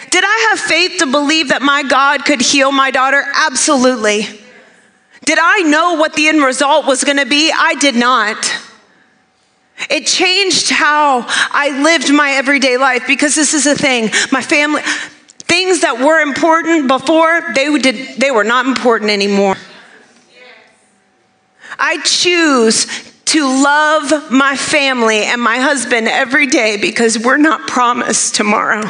Did 0.09 0.23
I 0.25 0.47
have 0.49 0.59
faith 0.59 0.97
to 0.99 1.05
believe 1.05 1.49
that 1.49 1.61
my 1.61 1.83
God 1.83 2.25
could 2.25 2.41
heal 2.41 2.71
my 2.71 2.89
daughter? 2.89 3.23
Absolutely. 3.35 4.25
Did 5.23 5.37
I 5.39 5.59
know 5.59 5.93
what 5.93 6.15
the 6.15 6.29
end 6.29 6.41
result 6.41 6.87
was 6.87 7.03
going 7.03 7.17
to 7.17 7.27
be? 7.27 7.51
I 7.55 7.75
did 7.75 7.93
not. 7.93 8.68
It 9.89 10.05
changed 10.05 10.69
how 10.69 11.25
I 11.27 11.81
lived 11.81 12.13
my 12.13 12.31
everyday 12.31 12.77
life 12.77 13.03
because 13.07 13.35
this 13.35 13.53
is 13.53 13.65
a 13.65 13.75
thing. 13.75 14.09
My 14.31 14.41
family, 14.41 14.81
things 15.39 15.81
that 15.81 15.99
were 15.99 16.19
important 16.19 16.87
before, 16.87 17.53
they, 17.53 17.77
did, 17.77 18.19
they 18.19 18.31
were 18.31 18.43
not 18.43 18.65
important 18.65 19.11
anymore. 19.11 19.55
I 21.77 22.01
choose 22.03 22.87
to 23.25 23.45
love 23.45 24.31
my 24.31 24.55
family 24.55 25.23
and 25.23 25.41
my 25.41 25.57
husband 25.57 26.07
every 26.07 26.47
day 26.47 26.77
because 26.77 27.17
we're 27.17 27.37
not 27.37 27.67
promised 27.67 28.35
tomorrow. 28.35 28.83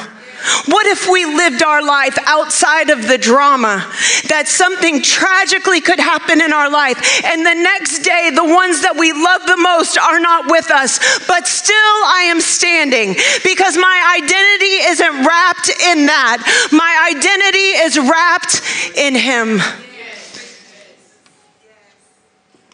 What 0.66 0.88
if 0.88 1.10
we 1.10 1.26
lived 1.26 1.64
our 1.64 1.84
life 1.84 2.18
outside 2.26 2.90
of 2.90 3.08
the 3.08 3.18
drama? 3.18 3.86
That 4.30 4.48
something 4.48 5.02
tragically 5.02 5.82
could 5.82 6.00
happen 6.00 6.42
in 6.42 6.54
our 6.54 6.70
life, 6.70 6.98
and 7.26 7.46
the 7.46 7.56
next 7.56 8.00
day, 8.00 8.32
the 8.34 8.46
ones 8.46 8.82
that 8.84 8.96
we 8.96 9.12
love 9.12 9.46
the 9.46 9.58
most 9.58 9.98
are 9.98 10.20
not 10.20 10.50
with 10.50 10.72
us, 10.72 11.00
but 11.28 11.48
still 11.48 11.76
I 11.76 12.28
am 12.32 12.40
standing 12.40 13.16
because 13.44 13.76
my 13.76 14.16
identity 14.18 14.76
isn't 14.92 15.26
wrapped 15.26 15.70
in 15.70 16.06
that. 16.08 16.70
My 16.72 17.10
identity 17.12 17.84
is 17.84 18.00
wrapped 18.00 18.62
in 18.98 19.16
Him. 19.16 19.60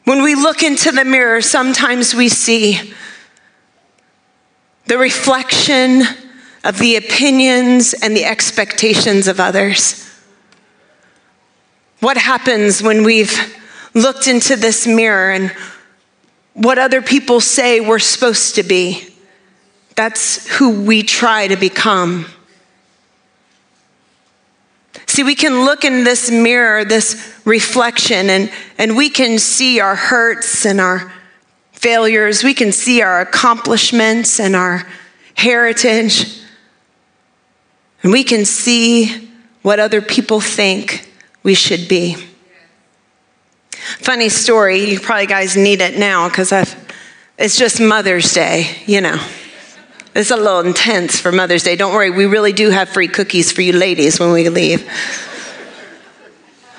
When 0.06 0.22
we 0.22 0.36
look 0.36 0.62
into 0.62 0.92
the 0.92 1.04
mirror, 1.04 1.42
sometimes 1.42 2.14
we 2.14 2.30
see 2.30 2.94
the 4.86 5.00
reflection 5.00 6.04
of 6.66 6.80
the 6.80 6.96
opinions 6.96 7.94
and 7.94 8.18
the 8.18 8.26
expectations 8.26 9.28
of 9.28 9.40
others. 9.40 10.10
What 12.00 12.18
happens 12.18 12.82
when 12.82 13.04
we've 13.04 13.56
looked 13.94 14.28
into 14.28 14.56
this 14.56 14.88
mirror 14.88 15.32
and 15.32 15.56
what 16.54 16.80
other 16.80 17.04
people 17.04 17.40
say 17.40 17.80
we're 17.80 18.00
supposed 18.00 18.56
to 18.56 18.64
be? 18.64 19.08
That's 19.96 20.48
who 20.58 20.82
we 20.82 21.04
try 21.04 21.48
to 21.48 21.56
become. 21.56 22.26
See, 25.06 25.24
we 25.24 25.36
can 25.36 25.66
look 25.66 25.86
in 25.86 26.04
this 26.04 26.32
mirror, 26.32 26.84
this 26.84 27.40
reflection, 27.46 28.30
and, 28.30 28.52
and 28.80 28.98
we 28.98 29.10
can 29.10 29.38
see 29.38 29.80
our 29.80 29.96
hurts 29.96 30.66
and 30.66 30.82
our 30.82 31.14
failures. 31.74 32.44
We 32.44 32.56
can 32.56 32.72
see 32.72 33.02
our 33.04 33.22
accomplishments 33.22 34.40
and 34.40 34.56
our 34.56 34.86
heritage. 35.36 36.42
And 38.06 38.12
we 38.12 38.24
can 38.24 38.46
see 38.46 39.32
what 39.64 39.80
other 39.80 40.00
people 40.00 40.40
think 40.40 41.12
we 41.42 41.56
should 41.56 41.88
be. 41.88 42.16
Funny 43.98 44.30
story, 44.30 44.92
you 44.92 45.00
probably 45.00 45.26
guys 45.26 45.58
need 45.58 45.82
it 45.82 45.98
now 45.98 46.30
because 46.30 46.54
it's 47.40 47.58
just 47.58 47.82
Mother's 47.82 48.32
Day, 48.32 48.78
you 48.86 49.02
know. 49.02 49.20
It's 50.14 50.30
a 50.30 50.38
little 50.38 50.60
intense 50.60 51.20
for 51.20 51.32
Mother's 51.32 51.64
Day. 51.64 51.76
Don't 51.76 51.94
worry, 51.94 52.12
we 52.12 52.28
really 52.28 52.54
do 52.54 52.70
have 52.70 52.90
free 52.90 53.08
cookies 53.08 53.52
for 53.52 53.64
you 53.64 53.74
ladies 53.74 54.20
when 54.20 54.32
we 54.32 54.50
leave. 54.50 54.88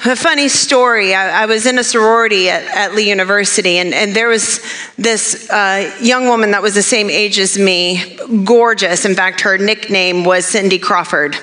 A 0.09 0.15
funny 0.15 0.49
story. 0.49 1.17
I, 1.17 1.43
I, 1.43 1.47
was 1.47 1.67
in 1.67 1.81
a 1.81 1.83
sorority 1.83 2.49
at, 2.49 2.63
at 2.67 2.95
Lee 2.95 3.09
University, 3.09 3.79
and, 3.79 3.93
and 3.93 4.15
there 4.15 4.29
was 4.29 4.61
this 4.97 5.51
uh, 5.51 5.93
young 6.01 6.29
woman 6.29 6.53
that 6.53 6.63
was 6.63 6.77
the 6.77 6.83
same 6.83 7.11
age 7.11 7.41
as 7.41 7.59
me, 7.59 8.17
gorgeous. 8.45 9.05
In 9.05 9.17
fact, 9.17 9.41
her 9.41 9.59
nickname 9.59 10.23
was 10.23 10.47
Cindy 10.47 10.79
Crawford. 10.79 11.37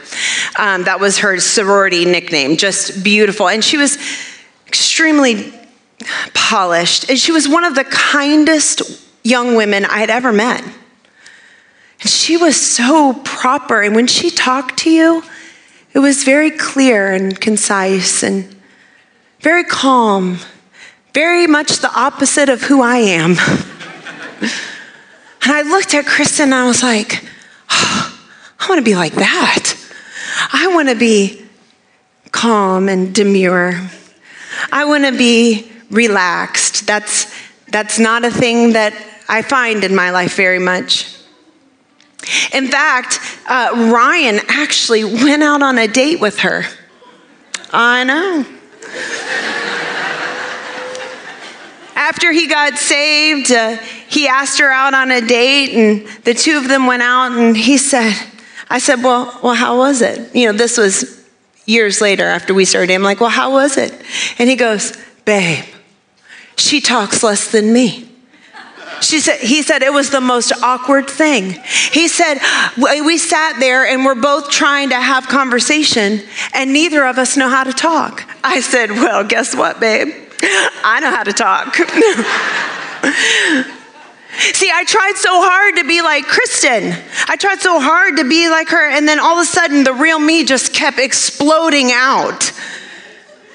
Um, 0.57 0.85
that 0.85 1.01
was 1.01 1.17
her 1.17 1.41
sorority 1.41 2.05
nickname, 2.05 2.55
just 2.55 3.03
beautiful. 3.03 3.49
And 3.49 3.61
she 3.61 3.75
was 3.75 3.97
extremely 4.65 5.53
polished, 6.33 7.09
and 7.09 7.19
she 7.19 7.33
was 7.33 7.49
one 7.49 7.65
of 7.65 7.75
the 7.75 7.83
kindest 7.83 9.05
young 9.25 9.55
women 9.55 9.83
I 9.83 9.97
had 9.97 10.09
ever 10.09 10.31
met. 10.31 10.63
And 10.63 12.09
she 12.09 12.37
was 12.37 12.55
so 12.55 13.13
proper, 13.25 13.81
and 13.81 13.93
when 13.93 14.07
she 14.07 14.29
talked 14.29 14.77
to 14.79 14.89
you, 14.89 15.21
it 15.93 15.99
was 15.99 16.23
very 16.23 16.49
clear 16.49 17.11
and 17.11 17.39
concise 17.39 18.23
and 18.23 18.52
very 19.43 19.65
calm, 19.65 20.37
very 21.13 21.47
much 21.47 21.79
the 21.79 21.91
opposite 21.93 22.47
of 22.47 22.61
who 22.61 22.81
I 22.81 22.97
am. 22.97 23.31
and 24.41 25.51
I 25.51 25.63
looked 25.63 25.93
at 25.93 26.05
Kristen 26.05 26.45
and 26.45 26.55
I 26.55 26.65
was 26.65 26.81
like, 26.81 27.23
oh, 27.69 28.19
I 28.61 28.69
want 28.69 28.79
to 28.79 28.85
be 28.85 28.95
like 28.95 29.13
that. 29.15 29.75
I 30.53 30.67
want 30.73 30.87
to 30.87 30.95
be 30.95 31.45
calm 32.31 32.87
and 32.87 33.13
demure. 33.13 33.73
I 34.71 34.85
want 34.85 35.03
to 35.03 35.11
be 35.11 35.69
relaxed. 35.91 36.87
That's, 36.87 37.33
that's 37.67 37.99
not 37.99 38.23
a 38.23 38.31
thing 38.31 38.73
that 38.73 38.93
I 39.27 39.41
find 39.41 39.83
in 39.83 39.93
my 39.93 40.11
life 40.11 40.37
very 40.37 40.59
much. 40.59 41.17
In 42.53 42.67
fact, 42.69 43.19
uh, 43.49 43.91
Ryan 43.93 44.39
actually 44.47 45.03
went 45.03 45.43
out 45.43 45.61
on 45.61 45.77
a 45.77 45.87
date 45.87 46.21
with 46.21 46.39
her. 46.39 46.63
I 47.73 48.05
know. 48.05 48.45
After 51.95 52.31
he 52.31 52.47
got 52.47 52.77
saved, 52.77 53.51
uh, 53.51 53.77
he 54.09 54.27
asked 54.27 54.59
her 54.59 54.71
out 54.71 54.93
on 54.93 55.11
a 55.11 55.21
date, 55.21 55.73
and 55.73 56.07
the 56.23 56.33
two 56.33 56.57
of 56.57 56.67
them 56.67 56.85
went 56.85 57.01
out, 57.01 57.31
and 57.31 57.55
he 57.55 57.77
said, 57.77 58.13
I 58.69 58.79
said, 58.79 59.03
well, 59.03 59.39
well, 59.43 59.53
how 59.53 59.77
was 59.77 60.01
it? 60.01 60.35
You 60.35 60.51
know, 60.51 60.57
this 60.57 60.77
was 60.77 61.23
years 61.65 62.01
later 62.01 62.25
after 62.25 62.53
we 62.53 62.65
started. 62.65 62.93
I'm 62.93 63.03
like, 63.03 63.19
well, 63.19 63.29
how 63.29 63.51
was 63.51 63.77
it? 63.77 63.93
And 64.37 64.49
he 64.49 64.55
goes, 64.55 64.97
babe, 65.25 65.65
she 66.57 66.81
talks 66.81 67.23
less 67.23 67.51
than 67.51 67.71
me. 67.71 68.09
She 69.03 69.19
said, 69.19 69.39
he 69.39 69.61
said 69.61 69.83
it 69.83 69.93
was 69.93 70.09
the 70.09 70.21
most 70.21 70.51
awkward 70.63 71.09
thing. 71.09 71.61
He 71.91 72.07
said, 72.07 72.39
we 72.77 73.17
sat 73.17 73.59
there 73.59 73.85
and 73.85 74.05
we're 74.05 74.15
both 74.15 74.49
trying 74.49 74.89
to 74.89 74.95
have 74.95 75.27
conversation 75.27 76.21
and 76.53 76.73
neither 76.73 77.05
of 77.05 77.17
us 77.17 77.35
know 77.35 77.49
how 77.49 77.63
to 77.63 77.73
talk. 77.73 78.23
I 78.43 78.61
said, 78.61 78.91
well, 78.91 79.23
guess 79.23 79.55
what, 79.55 79.79
babe? 79.79 80.13
I 80.83 80.99
know 81.01 81.11
how 81.11 81.23
to 81.23 81.33
talk. 81.33 81.75
See, 84.53 84.71
I 84.73 84.83
tried 84.83 85.13
so 85.15 85.29
hard 85.31 85.77
to 85.77 85.83
be 85.83 86.01
like 86.01 86.25
Kristen. 86.25 86.93
I 87.27 87.35
tried 87.35 87.61
so 87.61 87.79
hard 87.79 88.17
to 88.17 88.27
be 88.27 88.49
like 88.49 88.69
her, 88.69 88.89
and 88.89 89.07
then 89.07 89.19
all 89.19 89.37
of 89.37 89.43
a 89.43 89.45
sudden, 89.45 89.83
the 89.83 89.93
real 89.93 90.17
me 90.17 90.43
just 90.43 90.73
kept 90.73 90.97
exploding 90.97 91.91
out. 91.93 92.51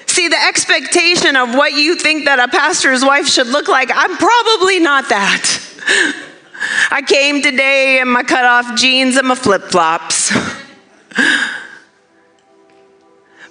See, 0.09 0.27
the 0.27 0.43
expectation 0.47 1.35
of 1.35 1.53
what 1.53 1.73
you 1.73 1.95
think 1.95 2.25
that 2.25 2.39
a 2.39 2.47
pastor's 2.47 3.05
wife 3.05 3.27
should 3.27 3.45
look 3.45 3.67
like, 3.67 3.91
I'm 3.93 4.17
probably 4.17 4.79
not 4.79 5.07
that. 5.09 6.25
I 6.91 7.03
came 7.03 7.43
today 7.43 8.01
in 8.01 8.07
my 8.07 8.23
cutoff 8.23 8.75
jeans 8.75 9.17
and 9.17 9.27
my 9.27 9.35
flip 9.35 9.65
flops. 9.65 10.35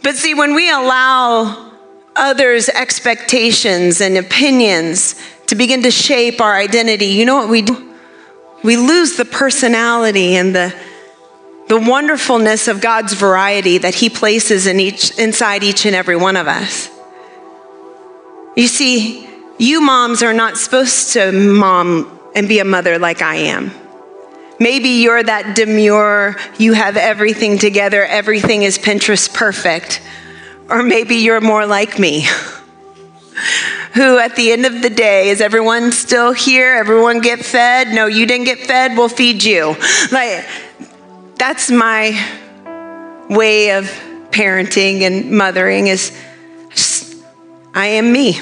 but 0.03 0.17
see, 0.17 0.35
when 0.35 0.53
we 0.57 0.69
allow 0.69 1.75
others' 2.17 2.69
expectations 2.69 4.01
and 4.01 4.17
opinions 4.19 5.15
to 5.47 5.55
begin 5.55 5.85
to 5.85 5.93
shape 5.93 6.41
our 6.41 6.57
identity, 6.57 7.07
you 7.07 7.25
know 7.25 7.37
what 7.37 7.49
we 7.49 7.63
do? 7.63 7.95
We 8.65 8.77
lose 8.77 9.17
the 9.17 9.25
personality 9.25 10.35
and 10.35 10.57
the, 10.57 10.75
the 11.69 11.79
wonderfulness 11.79 12.67
of 12.69 12.81
God's 12.81 13.13
variety 13.13 13.79
that 13.79 13.95
He 13.95 14.09
places 14.09 14.67
in 14.67 14.81
each, 14.81 15.17
inside 15.19 15.63
each 15.63 15.87
and 15.87 15.95
every 15.95 16.17
one 16.17 16.37
of 16.37 16.49
us. 16.49 16.91
You 18.57 18.67
see, 18.67 19.29
you 19.59 19.81
moms 19.81 20.23
are 20.23 20.33
not 20.33 20.57
supposed 20.57 21.13
to 21.13 21.31
mom 21.33 22.19
and 22.35 22.49
be 22.49 22.59
a 22.59 22.65
mother 22.65 22.99
like 22.99 23.23
I 23.23 23.37
am. 23.37 23.71
Maybe 24.59 24.89
you're 24.89 25.23
that 25.23 25.55
demure, 25.55 26.37
you 26.59 26.73
have 26.73 26.97
everything 26.97 27.59
together, 27.59 28.05
everything 28.05 28.63
is 28.63 28.79
Pinterest 28.79 29.33
perfect. 29.33 30.01
Or 30.69 30.83
maybe 30.83 31.17
you're 31.17 31.41
more 31.41 31.67
like 31.67 31.99
me. 31.99 32.27
who 33.95 34.19
at 34.19 34.37
the 34.37 34.53
end 34.53 34.67
of 34.67 34.83
the 34.83 34.91
day 34.91 35.29
is 35.29 35.41
everyone 35.41 35.93
still 35.93 36.33
here 36.33 36.75
everyone 36.75 37.21
get 37.21 37.39
fed 37.39 37.89
no 37.89 38.07
you 38.07 38.27
didn't 38.27 38.45
get 38.45 38.59
fed 38.59 38.97
we'll 38.97 39.09
feed 39.09 39.43
you 39.43 39.77
like 40.11 40.45
that's 41.39 41.71
my 41.71 42.13
way 43.31 43.73
of 43.73 43.85
parenting 44.31 45.03
and 45.03 45.31
mothering 45.31 45.87
is 45.87 46.13
i 47.75 47.87
am 47.87 48.13
me 48.13 48.35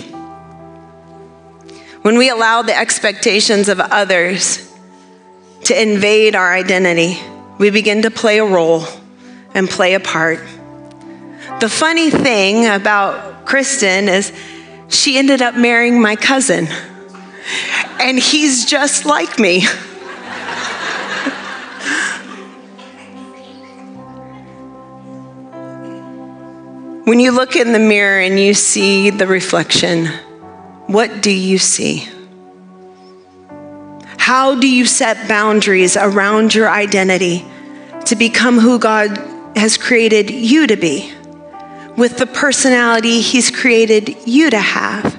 when 2.03 2.19
we 2.19 2.29
allow 2.29 2.63
the 2.63 2.77
expectations 2.77 3.69
of 3.69 3.81
others 3.81 4.73
to 5.65 5.81
invade 5.81 6.35
our 6.35 6.53
identity 6.53 7.19
we 7.59 7.71
begin 7.71 8.03
to 8.03 8.11
play 8.11 8.39
a 8.39 8.45
role 8.45 8.85
and 9.55 9.69
play 9.69 9.95
a 9.95 10.01
part 10.01 10.39
the 11.61 11.69
funny 11.69 12.11
thing 12.11 12.67
about 12.67 13.47
kristen 13.47 14.09
is 14.09 14.33
she 14.89 15.19
ended 15.19 15.43
up 15.43 15.57
marrying 15.57 16.01
my 16.01 16.17
cousin. 16.17 16.69
And 18.01 18.19
he's 18.19 18.65
just 18.65 19.07
like 19.07 19.39
me. 19.39 19.67
When 27.07 27.19
you 27.19 27.33
look 27.33 27.57
in 27.57 27.73
the 27.73 27.79
mirror 27.79 28.21
and 28.21 28.39
you 28.39 28.55
see 28.55 29.11
the 29.11 29.27
reflection, 29.27 30.07
what 30.87 31.23
do 31.23 31.31
you 31.31 31.59
see? 31.59 32.09
How 34.19 34.59
do 34.59 34.69
you 34.69 34.87
set 34.87 35.29
boundaries 35.29 35.97
around 35.97 36.55
your 36.55 36.69
identity 36.69 37.45
to 38.07 38.17
become 38.17 38.59
who 38.59 38.79
God 38.79 39.17
has 39.57 39.79
created 39.79 40.31
you 40.31 40.67
to 40.67 40.77
be? 40.77 41.13
with 41.97 42.19
the 42.19 42.27
personality 42.27 43.21
He's 43.21 43.51
created 43.51 44.17
you 44.27 44.51
to 44.51 44.59
have. 44.59 45.19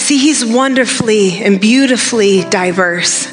See, 0.00 0.18
He's 0.18 0.44
wonderfully 0.44 1.42
and 1.42 1.60
beautifully 1.60 2.44
diverse. 2.44 3.26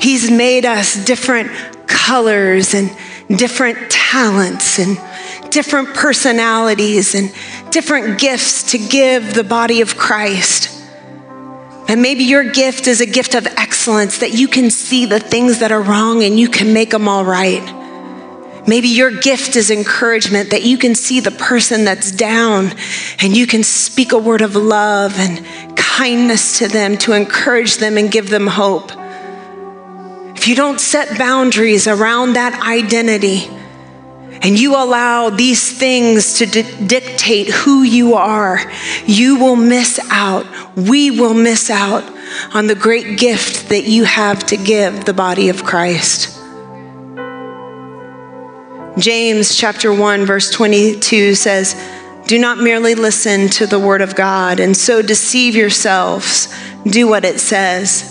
He's 0.00 0.30
made 0.30 0.66
us 0.66 1.04
different 1.04 1.50
colors 1.86 2.74
and 2.74 2.90
different 3.38 3.90
talents 3.90 4.78
and 4.78 4.98
different 5.50 5.94
personalities 5.94 7.14
and 7.14 7.32
different 7.70 8.18
gifts 8.18 8.72
to 8.72 8.78
give 8.78 9.34
the 9.34 9.44
body 9.44 9.80
of 9.80 9.96
Christ. 9.96 10.72
And 11.88 12.02
maybe 12.02 12.24
your 12.24 12.44
gift 12.50 12.88
is 12.88 13.00
a 13.00 13.06
gift 13.06 13.34
of 13.34 13.46
excellence 13.46 14.18
that 14.18 14.32
you 14.32 14.48
can 14.48 14.70
see 14.70 15.06
the 15.06 15.20
things 15.20 15.60
that 15.60 15.70
are 15.70 15.80
wrong 15.80 16.22
and 16.24 16.38
you 16.38 16.48
can 16.48 16.72
make 16.72 16.90
them 16.90 17.06
all 17.06 17.24
right. 17.24 17.62
Maybe 18.66 18.88
your 18.88 19.12
gift 19.12 19.54
is 19.54 19.70
encouragement 19.70 20.50
that 20.50 20.64
you 20.64 20.76
can 20.76 20.96
see 20.96 21.20
the 21.20 21.30
person 21.30 21.84
that's 21.84 22.10
down 22.10 22.72
and 23.20 23.36
you 23.36 23.46
can 23.46 23.62
speak 23.62 24.10
a 24.10 24.18
word 24.18 24.42
of 24.42 24.56
love 24.56 25.14
and 25.18 25.46
kindness 25.76 26.58
to 26.58 26.68
them 26.68 26.98
to 26.98 27.12
encourage 27.12 27.76
them 27.76 27.96
and 27.96 28.10
give 28.10 28.28
them 28.28 28.48
hope. 28.48 28.90
If 30.36 30.48
you 30.48 30.56
don't 30.56 30.80
set 30.80 31.16
boundaries 31.16 31.86
around 31.86 32.32
that 32.32 32.60
identity 32.66 33.48
and 34.42 34.58
you 34.58 34.74
allow 34.74 35.30
these 35.30 35.76
things 35.76 36.38
to 36.38 36.46
di- 36.46 36.86
dictate 36.86 37.48
who 37.48 37.82
you 37.82 38.14
are, 38.14 38.60
you 39.06 39.38
will 39.38 39.56
miss 39.56 39.98
out. 40.10 40.46
We 40.76 41.10
will 41.10 41.34
miss 41.34 41.70
out 41.70 42.04
on 42.52 42.66
the 42.66 42.74
great 42.74 43.18
gift 43.18 43.70
that 43.70 43.84
you 43.84 44.04
have 44.04 44.44
to 44.46 44.56
give 44.56 45.04
the 45.04 45.14
body 45.14 45.48
of 45.48 45.64
Christ. 45.64 46.32
James 48.98 49.54
chapter 49.54 49.92
1 49.92 50.24
verse 50.24 50.50
22 50.50 51.34
says, 51.34 51.76
"Do 52.26 52.38
not 52.38 52.58
merely 52.58 52.94
listen 52.94 53.48
to 53.50 53.66
the 53.66 53.78
word 53.78 54.00
of 54.00 54.14
God 54.14 54.58
and 54.58 54.76
so 54.76 55.02
deceive 55.02 55.54
yourselves. 55.54 56.48
Do 56.86 57.06
what 57.06 57.24
it 57.24 57.40
says. 57.40 58.04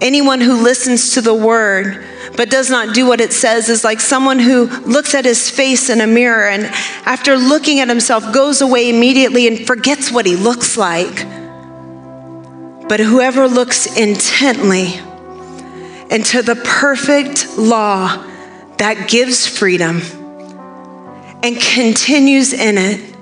Anyone 0.00 0.40
who 0.40 0.54
listens 0.54 1.12
to 1.12 1.20
the 1.20 1.34
word 1.34 2.02
but 2.40 2.48
does 2.48 2.70
not 2.70 2.94
do 2.94 3.06
what 3.06 3.20
it 3.20 3.34
says 3.34 3.68
is 3.68 3.84
like 3.84 4.00
someone 4.00 4.38
who 4.38 4.64
looks 4.86 5.14
at 5.14 5.26
his 5.26 5.50
face 5.50 5.90
in 5.90 6.00
a 6.00 6.06
mirror 6.06 6.48
and 6.48 6.64
after 7.04 7.36
looking 7.36 7.80
at 7.80 7.88
himself 7.90 8.32
goes 8.32 8.62
away 8.62 8.88
immediately 8.88 9.46
and 9.46 9.66
forgets 9.66 10.10
what 10.10 10.24
he 10.24 10.36
looks 10.36 10.78
like. 10.78 11.16
But 12.88 12.98
whoever 12.98 13.46
looks 13.46 13.94
intently 13.94 14.94
into 16.10 16.40
the 16.40 16.58
perfect 16.64 17.58
law 17.58 18.24
that 18.78 19.10
gives 19.10 19.46
freedom 19.46 20.00
and 21.42 21.60
continues 21.60 22.54
in 22.54 22.78
it, 22.78 23.16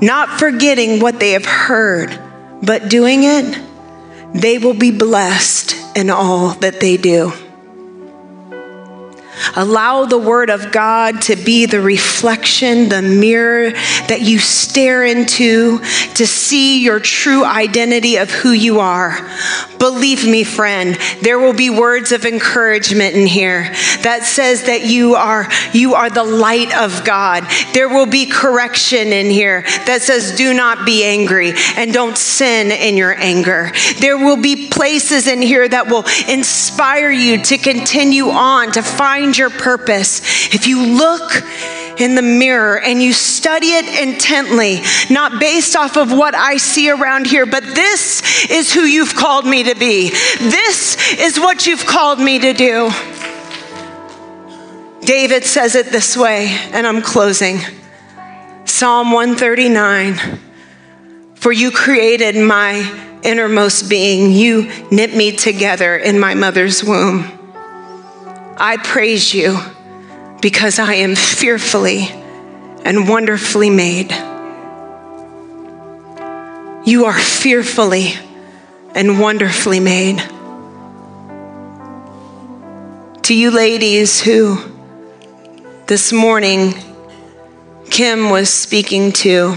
not 0.00 0.40
forgetting 0.40 0.98
what 0.98 1.20
they 1.20 1.32
have 1.32 1.44
heard, 1.44 2.18
but 2.62 2.88
doing 2.88 3.24
it, 3.24 3.62
they 4.32 4.56
will 4.56 4.72
be 4.72 4.92
blessed 4.92 5.76
in 5.94 6.08
all 6.08 6.54
that 6.60 6.80
they 6.80 6.96
do. 6.96 7.30
Allow 9.56 10.06
the 10.06 10.18
Word 10.18 10.50
of 10.50 10.72
God 10.72 11.22
to 11.22 11.36
be 11.36 11.66
the 11.66 11.80
reflection, 11.80 12.88
the 12.88 13.02
mirror 13.02 13.70
that 13.70 14.20
you 14.20 14.38
stare 14.38 15.04
into 15.04 15.78
to 16.14 16.26
see 16.26 16.82
your 16.82 17.00
true 17.00 17.44
identity 17.44 18.16
of 18.16 18.30
who 18.30 18.50
you 18.50 18.80
are. 18.80 19.16
Believe 19.78 20.26
me, 20.26 20.44
friend, 20.44 20.96
there 21.20 21.38
will 21.38 21.52
be 21.52 21.70
words 21.70 22.10
of 22.12 22.24
encouragement 22.24 23.14
in 23.14 23.26
here 23.26 23.64
that 24.02 24.22
says 24.24 24.64
that 24.64 24.86
you 24.86 25.14
are 25.14 25.48
you 25.72 25.94
are 25.94 26.10
the 26.10 26.24
light 26.24 26.74
of 26.76 27.04
God. 27.04 27.44
There 27.74 27.88
will 27.88 28.06
be 28.06 28.26
correction 28.26 29.08
in 29.08 29.30
here 29.30 29.62
that 29.86 30.02
says 30.02 30.36
do 30.36 30.54
not 30.54 30.86
be 30.86 31.04
angry 31.04 31.52
and 31.76 31.92
don't 31.92 32.16
sin 32.16 32.70
in 32.70 32.96
your 32.96 33.14
anger. 33.14 33.72
There 34.00 34.16
will 34.16 34.36
be 34.36 34.68
places 34.68 35.26
in 35.26 35.42
here 35.42 35.68
that 35.68 35.88
will 35.88 36.04
inspire 36.28 37.10
you 37.10 37.42
to 37.42 37.58
continue 37.58 38.30
on 38.30 38.72
to 38.72 38.82
find 38.82 39.36
your 39.36 39.43
purpose. 39.50 40.20
If 40.54 40.66
you 40.66 40.96
look 40.96 41.42
in 41.98 42.14
the 42.14 42.22
mirror 42.22 42.78
and 42.80 43.02
you 43.02 43.12
study 43.12 43.68
it 43.68 44.02
intently, 44.02 44.80
not 45.10 45.40
based 45.40 45.76
off 45.76 45.96
of 45.96 46.12
what 46.12 46.34
I 46.34 46.56
see 46.56 46.90
around 46.90 47.26
here, 47.26 47.46
but 47.46 47.62
this 47.62 48.50
is 48.50 48.72
who 48.72 48.82
you've 48.82 49.14
called 49.14 49.46
me 49.46 49.64
to 49.64 49.74
be. 49.74 50.10
This 50.38 50.96
is 51.18 51.38
what 51.38 51.66
you've 51.66 51.86
called 51.86 52.18
me 52.18 52.38
to 52.40 52.52
do. 52.52 52.90
David 55.04 55.44
says 55.44 55.74
it 55.74 55.86
this 55.86 56.16
way, 56.16 56.46
and 56.72 56.86
I'm 56.86 57.02
closing 57.02 57.58
Psalm 58.64 59.12
139 59.12 60.40
For 61.34 61.52
you 61.52 61.70
created 61.70 62.36
my 62.36 63.20
innermost 63.22 63.90
being, 63.90 64.32
you 64.32 64.70
knit 64.90 65.14
me 65.14 65.32
together 65.32 65.96
in 65.96 66.18
my 66.18 66.34
mother's 66.34 66.82
womb. 66.82 67.43
I 68.56 68.76
praise 68.76 69.34
you 69.34 69.58
because 70.40 70.78
I 70.78 70.94
am 70.94 71.16
fearfully 71.16 72.08
and 72.84 73.08
wonderfully 73.08 73.70
made. 73.70 74.12
You 76.86 77.06
are 77.06 77.18
fearfully 77.18 78.12
and 78.94 79.20
wonderfully 79.20 79.80
made. 79.80 80.18
To 83.24 83.34
you 83.34 83.50
ladies 83.50 84.20
who 84.20 84.58
this 85.86 86.12
morning 86.12 86.74
Kim 87.90 88.30
was 88.30 88.50
speaking 88.50 89.12
to, 89.12 89.56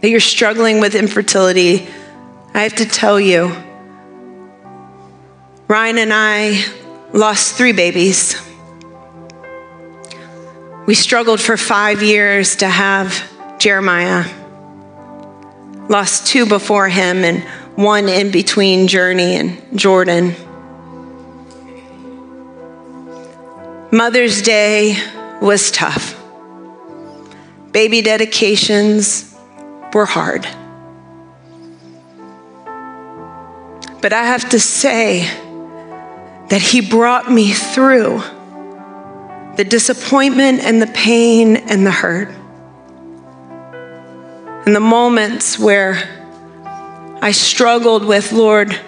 that 0.00 0.08
you're 0.08 0.20
struggling 0.20 0.80
with 0.80 0.94
infertility, 0.94 1.88
I 2.54 2.62
have 2.62 2.76
to 2.76 2.86
tell 2.86 3.18
you, 3.20 3.54
Ryan 5.66 5.98
and 5.98 6.12
I 6.14 6.64
lost 7.12 7.54
three 7.54 7.72
babies. 7.72 8.36
We 10.86 10.94
struggled 10.94 11.40
for 11.40 11.56
five 11.56 12.02
years 12.02 12.56
to 12.56 12.68
have 12.68 13.22
Jeremiah. 13.58 14.24
Lost 15.88 16.26
two 16.26 16.46
before 16.46 16.88
him 16.88 17.24
and 17.24 17.42
one 17.76 18.08
in 18.08 18.30
between 18.30 18.88
Journey 18.88 19.36
and 19.36 19.78
Jordan. 19.78 20.34
Mother's 23.90 24.42
Day 24.42 24.96
was 25.40 25.70
tough. 25.70 26.14
Baby 27.72 28.02
dedications 28.02 29.34
were 29.94 30.06
hard. 30.06 30.46
But 34.00 34.12
I 34.12 34.24
have 34.24 34.48
to 34.50 34.60
say 34.60 35.28
that 36.48 36.62
He 36.62 36.80
brought 36.80 37.30
me 37.30 37.52
through 37.52 38.22
the 39.56 39.64
disappointment 39.64 40.60
and 40.60 40.80
the 40.80 40.86
pain 40.86 41.56
and 41.56 41.84
the 41.84 41.90
hurt. 41.90 42.28
And 44.66 44.74
the 44.74 44.80
moments 44.80 45.58
where 45.58 45.96
I 47.20 47.32
struggled 47.32 48.04
with, 48.04 48.32
Lord, 48.32 48.78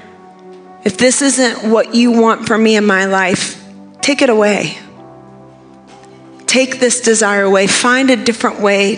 if 0.84 0.96
this 0.96 1.22
isn't 1.22 1.70
what 1.70 1.94
you 1.94 2.12
want 2.12 2.46
for 2.46 2.56
me 2.56 2.76
in 2.76 2.86
my 2.86 3.06
life, 3.06 3.62
take 4.00 4.22
it 4.22 4.30
away. 4.30 4.78
Take 6.46 6.80
this 6.80 7.00
desire 7.00 7.42
away. 7.42 7.66
Find 7.66 8.10
a 8.10 8.16
different 8.16 8.60
way 8.60 8.96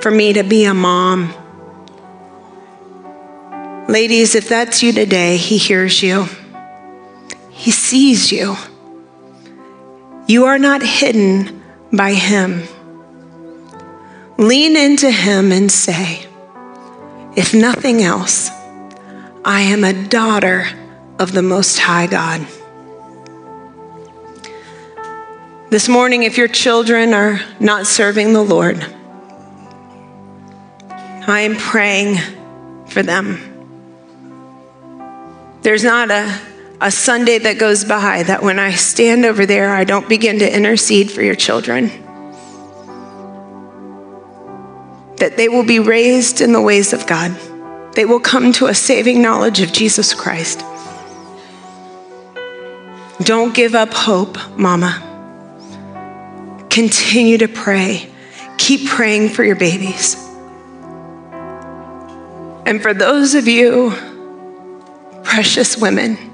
for 0.00 0.10
me 0.10 0.32
to 0.32 0.42
be 0.42 0.64
a 0.64 0.74
mom. 0.74 1.34
Ladies, 3.88 4.34
if 4.34 4.48
that's 4.48 4.82
you 4.82 4.92
today, 4.92 5.36
He 5.36 5.58
hears 5.58 6.02
you, 6.02 6.26
He 7.60 7.72
sees 7.72 8.32
you. 8.32 8.56
You 10.26 10.46
are 10.46 10.58
not 10.58 10.80
hidden 10.80 11.62
by 11.92 12.14
Him. 12.14 12.62
Lean 14.38 14.78
into 14.78 15.10
Him 15.10 15.52
and 15.52 15.70
say, 15.70 16.26
if 17.36 17.52
nothing 17.52 18.00
else, 18.02 18.48
I 19.44 19.60
am 19.60 19.84
a 19.84 19.92
daughter 19.92 20.68
of 21.18 21.32
the 21.32 21.42
Most 21.42 21.78
High 21.78 22.06
God. 22.06 22.46
This 25.68 25.86
morning, 25.86 26.22
if 26.22 26.38
your 26.38 26.48
children 26.48 27.12
are 27.12 27.42
not 27.60 27.86
serving 27.86 28.32
the 28.32 28.42
Lord, 28.42 28.82
I 31.28 31.40
am 31.40 31.56
praying 31.56 32.16
for 32.86 33.02
them. 33.02 33.38
There's 35.60 35.84
not 35.84 36.10
a 36.10 36.40
a 36.80 36.90
Sunday 36.90 37.38
that 37.38 37.58
goes 37.58 37.84
by 37.84 38.22
that 38.22 38.42
when 38.42 38.58
I 38.58 38.72
stand 38.72 39.26
over 39.26 39.44
there, 39.44 39.70
I 39.70 39.84
don't 39.84 40.08
begin 40.08 40.38
to 40.38 40.56
intercede 40.56 41.10
for 41.10 41.22
your 41.22 41.34
children. 41.34 41.88
That 45.16 45.36
they 45.36 45.50
will 45.50 45.64
be 45.64 45.78
raised 45.78 46.40
in 46.40 46.52
the 46.52 46.62
ways 46.62 46.94
of 46.94 47.06
God. 47.06 47.38
They 47.92 48.06
will 48.06 48.20
come 48.20 48.52
to 48.54 48.66
a 48.66 48.74
saving 48.74 49.20
knowledge 49.20 49.60
of 49.60 49.72
Jesus 49.72 50.14
Christ. 50.14 50.60
Don't 53.22 53.54
give 53.54 53.74
up 53.74 53.92
hope, 53.92 54.38
Mama. 54.56 55.06
Continue 56.70 57.36
to 57.38 57.48
pray. 57.48 58.08
Keep 58.56 58.88
praying 58.88 59.28
for 59.30 59.44
your 59.44 59.56
babies. 59.56 60.14
And 62.64 62.80
for 62.80 62.94
those 62.94 63.34
of 63.34 63.46
you, 63.48 63.92
precious 65.22 65.76
women, 65.76 66.29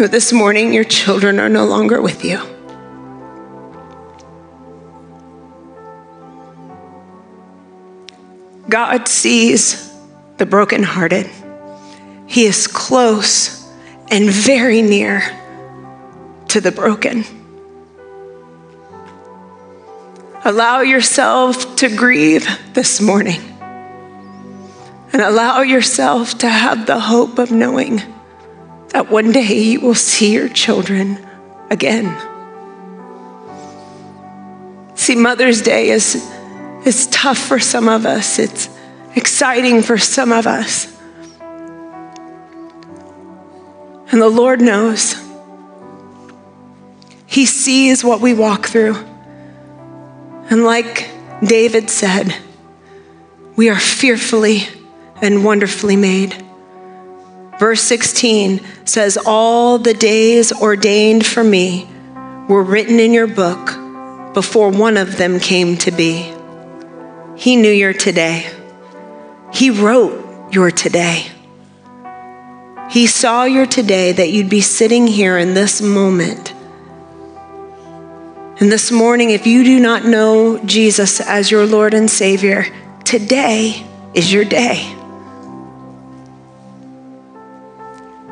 who 0.00 0.08
this 0.08 0.32
morning 0.32 0.72
your 0.72 0.82
children 0.82 1.38
are 1.38 1.50
no 1.50 1.66
longer 1.66 2.00
with 2.00 2.24
you. 2.24 2.38
God 8.66 9.08
sees 9.08 9.94
the 10.38 10.46
brokenhearted. 10.46 11.28
He 12.26 12.46
is 12.46 12.66
close 12.66 13.70
and 14.10 14.30
very 14.30 14.80
near 14.80 15.20
to 16.48 16.62
the 16.62 16.72
broken. 16.72 17.24
Allow 20.46 20.80
yourself 20.80 21.76
to 21.76 21.94
grieve 21.94 22.48
this 22.72 23.02
morning 23.02 23.42
and 25.12 25.20
allow 25.20 25.60
yourself 25.60 26.38
to 26.38 26.48
have 26.48 26.86
the 26.86 27.00
hope 27.00 27.38
of 27.38 27.52
knowing 27.52 28.00
that 28.90 29.10
one 29.10 29.32
day 29.32 29.54
you 29.54 29.80
will 29.80 29.94
see 29.94 30.32
your 30.32 30.48
children 30.48 31.18
again. 31.70 32.16
See, 34.96 35.16
Mother's 35.16 35.62
Day 35.62 35.90
is, 35.90 36.16
is 36.84 37.06
tough 37.06 37.38
for 37.38 37.58
some 37.58 37.88
of 37.88 38.04
us, 38.04 38.38
it's 38.38 38.68
exciting 39.16 39.82
for 39.82 39.98
some 39.98 40.32
of 40.32 40.46
us. 40.46 40.96
And 44.12 44.20
the 44.20 44.28
Lord 44.28 44.60
knows. 44.60 45.14
He 47.26 47.46
sees 47.46 48.02
what 48.04 48.20
we 48.20 48.34
walk 48.34 48.66
through. 48.66 48.96
And 50.50 50.64
like 50.64 51.08
David 51.44 51.88
said, 51.88 52.34
we 53.54 53.68
are 53.70 53.78
fearfully 53.78 54.62
and 55.22 55.44
wonderfully 55.44 55.94
made. 55.94 56.34
Verse 57.60 57.82
16 57.82 58.62
says, 58.86 59.18
All 59.26 59.76
the 59.76 59.92
days 59.92 60.50
ordained 60.50 61.26
for 61.26 61.44
me 61.44 61.86
were 62.48 62.62
written 62.62 62.98
in 62.98 63.12
your 63.12 63.26
book 63.26 63.76
before 64.32 64.70
one 64.70 64.96
of 64.96 65.18
them 65.18 65.38
came 65.38 65.76
to 65.76 65.90
be. 65.90 66.32
He 67.36 67.56
knew 67.56 67.70
your 67.70 67.92
today. 67.92 68.50
He 69.52 69.68
wrote 69.68 70.50
your 70.50 70.70
today. 70.70 71.26
He 72.88 73.06
saw 73.06 73.44
your 73.44 73.66
today 73.66 74.12
that 74.12 74.30
you'd 74.30 74.48
be 74.48 74.62
sitting 74.62 75.06
here 75.06 75.36
in 75.36 75.52
this 75.52 75.82
moment. 75.82 76.54
And 78.58 78.72
this 78.72 78.90
morning, 78.90 79.32
if 79.32 79.46
you 79.46 79.64
do 79.64 79.78
not 79.78 80.06
know 80.06 80.64
Jesus 80.64 81.20
as 81.20 81.50
your 81.50 81.66
Lord 81.66 81.92
and 81.92 82.10
Savior, 82.10 82.64
today 83.04 83.86
is 84.14 84.32
your 84.32 84.46
day. 84.46 84.96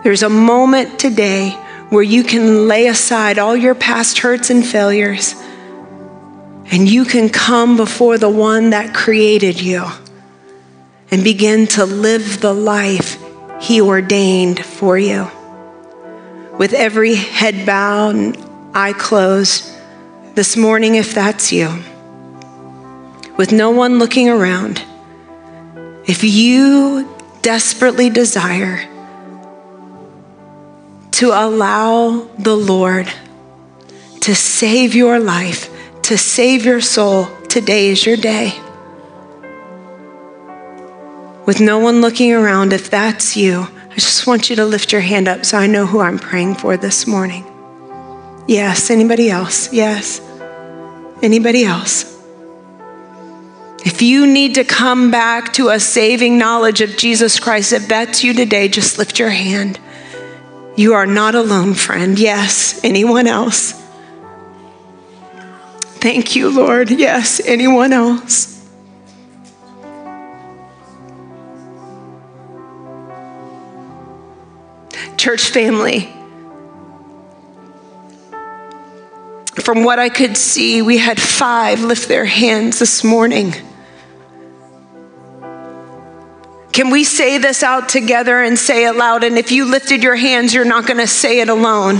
There's 0.09 0.23
a 0.23 0.31
moment 0.31 0.99
today 0.99 1.51
where 1.91 2.03
you 2.03 2.25
can 2.25 2.67
lay 2.67 2.87
aside 2.87 3.39
all 3.39 3.55
your 3.55 3.75
past 3.75 4.21
hurts 4.21 4.49
and 4.49 4.67
failures 4.67 5.35
and 6.71 6.89
you 6.89 7.05
can 7.05 7.29
come 7.29 7.77
before 7.77 8.17
the 8.17 8.31
one 8.31 8.71
that 8.71 8.95
created 8.95 9.61
you 9.61 9.85
and 11.11 11.23
begin 11.23 11.67
to 11.67 11.85
live 11.85 12.41
the 12.41 12.55
life 12.55 13.23
he 13.61 13.83
ordained 13.83 14.65
for 14.65 14.97
you. 14.97 15.31
With 16.57 16.73
every 16.73 17.15
head 17.15 17.67
bowed 17.67 18.15
and 18.15 18.49
eye 18.73 18.95
closed, 18.95 19.71
this 20.35 20.57
morning, 20.57 20.95
if 20.95 21.13
that's 21.13 21.53
you, 21.53 21.69
with 23.37 23.53
no 23.53 23.73
one 23.73 23.99
looking 23.99 24.31
around, 24.31 24.83
if 26.07 26.25
you 26.25 27.15
desperately 27.43 28.09
desire 28.09 28.89
to 31.13 31.31
allow 31.31 32.29
the 32.39 32.57
Lord 32.57 33.09
to 34.21 34.35
save 34.35 34.95
your 34.95 35.19
life, 35.19 35.71
to 36.03 36.19
save 36.19 36.65
your 36.65 36.81
soul, 36.81 37.27
today 37.49 37.89
is 37.89 38.05
your 38.05 38.17
day. 38.17 38.53
With 41.47 41.61
no 41.61 41.79
one 41.79 42.03
looking 42.03 42.33
around, 42.33 42.73
if 42.73 42.91
that's 42.91 43.37
you, 43.37 43.69
I 43.91 43.95
just 43.95 44.27
want 44.27 44.51
you 44.51 44.57
to 44.57 44.67
lift 44.67 44.93
your 44.93 45.01
hand 45.01 45.29
up 45.29 45.47
so 45.47 45.57
I 45.57 45.67
know 45.67 45.87
who 45.87 46.01
I'm 46.01 46.19
praying 46.19 46.57
for 46.57 46.77
this 46.77 47.07
morning. 47.07 47.45
Yes, 48.47 48.91
anybody 48.91 49.31
else? 49.31 49.73
Yes. 49.73 50.21
Anybody 51.23 51.65
else? 51.65 52.19
If 53.85 54.03
you 54.03 54.27
need 54.27 54.57
to 54.57 54.65
come 54.65 55.11
back 55.11 55.53
to 55.55 55.71
a 55.71 55.81
saving 55.81 56.37
knowledge 56.37 56.81
of 56.81 56.97
Jesus 56.97 57.41
Christ, 57.41 57.73
if 57.73 57.89
that's 57.89 58.23
you 58.23 58.35
today, 58.35 58.69
just 58.69 58.99
lift 58.99 59.19
your 59.19 59.31
hand. 59.31 59.81
You 60.79 60.95
are 60.95 61.07
not 61.07 61.35
alone, 61.35 61.75
friend. 61.75 62.17
Yes, 62.17 62.79
anyone 62.85 63.27
else? 63.27 63.73
Thank 65.99 66.37
you, 66.37 66.51
Lord. 66.51 66.89
Yes, 66.89 67.41
anyone 67.45 67.93
else? 67.93 68.65
Church 75.17 75.51
family, 75.51 76.09
from 79.57 79.83
what 79.83 79.99
I 79.99 80.09
could 80.09 80.37
see, 80.37 80.81
we 80.81 80.99
had 80.99 81.21
five 81.21 81.81
lift 81.81 82.07
their 82.07 82.25
hands 82.25 82.79
this 82.79 83.03
morning. 83.03 83.53
Can 86.79 86.91
we 86.91 87.03
say 87.03 87.39
this 87.39 87.65
out 87.65 87.89
together 87.89 88.41
and 88.41 88.57
say 88.57 88.87
it 88.87 88.93
loud? 88.95 89.25
And 89.25 89.37
if 89.37 89.51
you 89.51 89.65
lifted 89.65 90.05
your 90.05 90.15
hands, 90.15 90.55
you're 90.55 90.65
not 90.65 90.87
going 90.87 91.01
to 91.01 91.09
say 91.09 91.41
it 91.41 91.49
alone. 91.49 91.99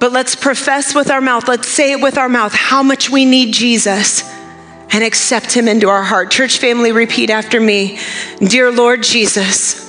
But 0.00 0.10
let's 0.10 0.34
profess 0.34 0.96
with 0.96 1.12
our 1.12 1.20
mouth, 1.20 1.46
let's 1.46 1.68
say 1.68 1.92
it 1.92 2.00
with 2.00 2.18
our 2.18 2.28
mouth 2.28 2.52
how 2.52 2.82
much 2.82 3.08
we 3.08 3.24
need 3.24 3.54
Jesus 3.54 4.28
and 4.90 5.04
accept 5.04 5.52
him 5.52 5.68
into 5.68 5.88
our 5.88 6.02
heart. 6.02 6.32
Church 6.32 6.58
family, 6.58 6.90
repeat 6.90 7.30
after 7.30 7.60
me 7.60 8.00
Dear 8.40 8.72
Lord 8.72 9.04
Jesus, 9.04 9.88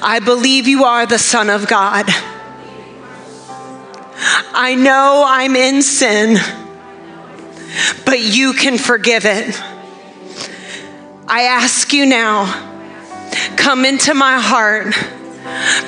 I 0.00 0.20
believe 0.20 0.66
you 0.66 0.84
are 0.84 1.04
the 1.04 1.18
Son 1.18 1.50
of 1.50 1.68
God. 1.68 2.06
I 4.54 4.76
know 4.76 5.24
I'm 5.26 5.56
in 5.56 5.82
sin, 5.82 6.38
but 8.06 8.18
you 8.18 8.54
can 8.54 8.78
forgive 8.78 9.26
it. 9.26 9.62
I 11.34 11.44
ask 11.44 11.94
you 11.94 12.04
now, 12.04 12.44
come 13.56 13.86
into 13.86 14.12
my 14.12 14.38
heart, 14.38 14.94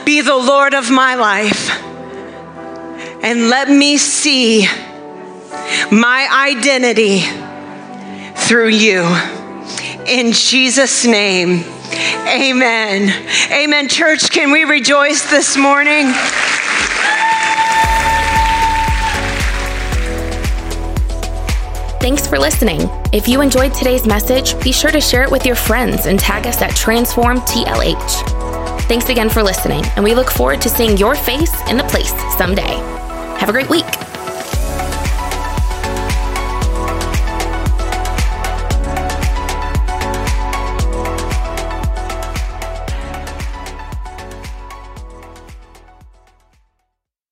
be 0.07 0.23
the 0.23 0.35
Lord 0.35 0.73
of 0.73 0.91
my 0.91 1.17
life, 1.17 1.69
and 3.23 3.51
let 3.51 3.69
me 3.69 3.99
see 3.99 4.67
my 5.93 6.49
identity 6.49 7.21
through 8.47 8.69
you. 8.69 9.03
In 10.07 10.33
Jesus' 10.33 11.05
name, 11.05 11.63
amen. 12.27 13.53
Amen. 13.53 13.89
Church, 13.91 14.31
can 14.31 14.51
we 14.51 14.65
rejoice 14.65 15.31
this 15.31 15.59
morning? 15.59 16.07
Thanks 22.01 22.27
for 22.27 22.39
listening. 22.39 23.04
If 23.15 23.29
you 23.29 23.43
enjoyed 23.43 23.73
today's 23.73 24.09
message, 24.09 24.61
be 24.61 24.73
sure 24.73 24.91
to 24.91 25.01
share 25.01 25.23
it 25.23 25.31
with 25.31 25.47
your 25.47 25.55
friends 25.55 26.07
and 26.07 26.19
tag 26.19 26.49
us 26.49 26.61
at 26.61 26.73
TransformTLH. 26.73 28.81
Thanks 28.89 29.09
again 29.09 29.31
for 29.31 29.41
listening, 29.41 29.85
and 29.95 30.03
we 30.03 30.17
look 30.17 30.33
forward 30.33 30.61
to 30.63 30.69
seeing 30.69 30.97
your 30.97 31.15
face 31.15 31.55
in 31.69 31.77
the 31.77 31.85
place 31.85 32.11
someday. 32.37 32.75
Have 33.39 33.49
a 33.49 33.53
great 33.53 33.71
week. 33.71 33.85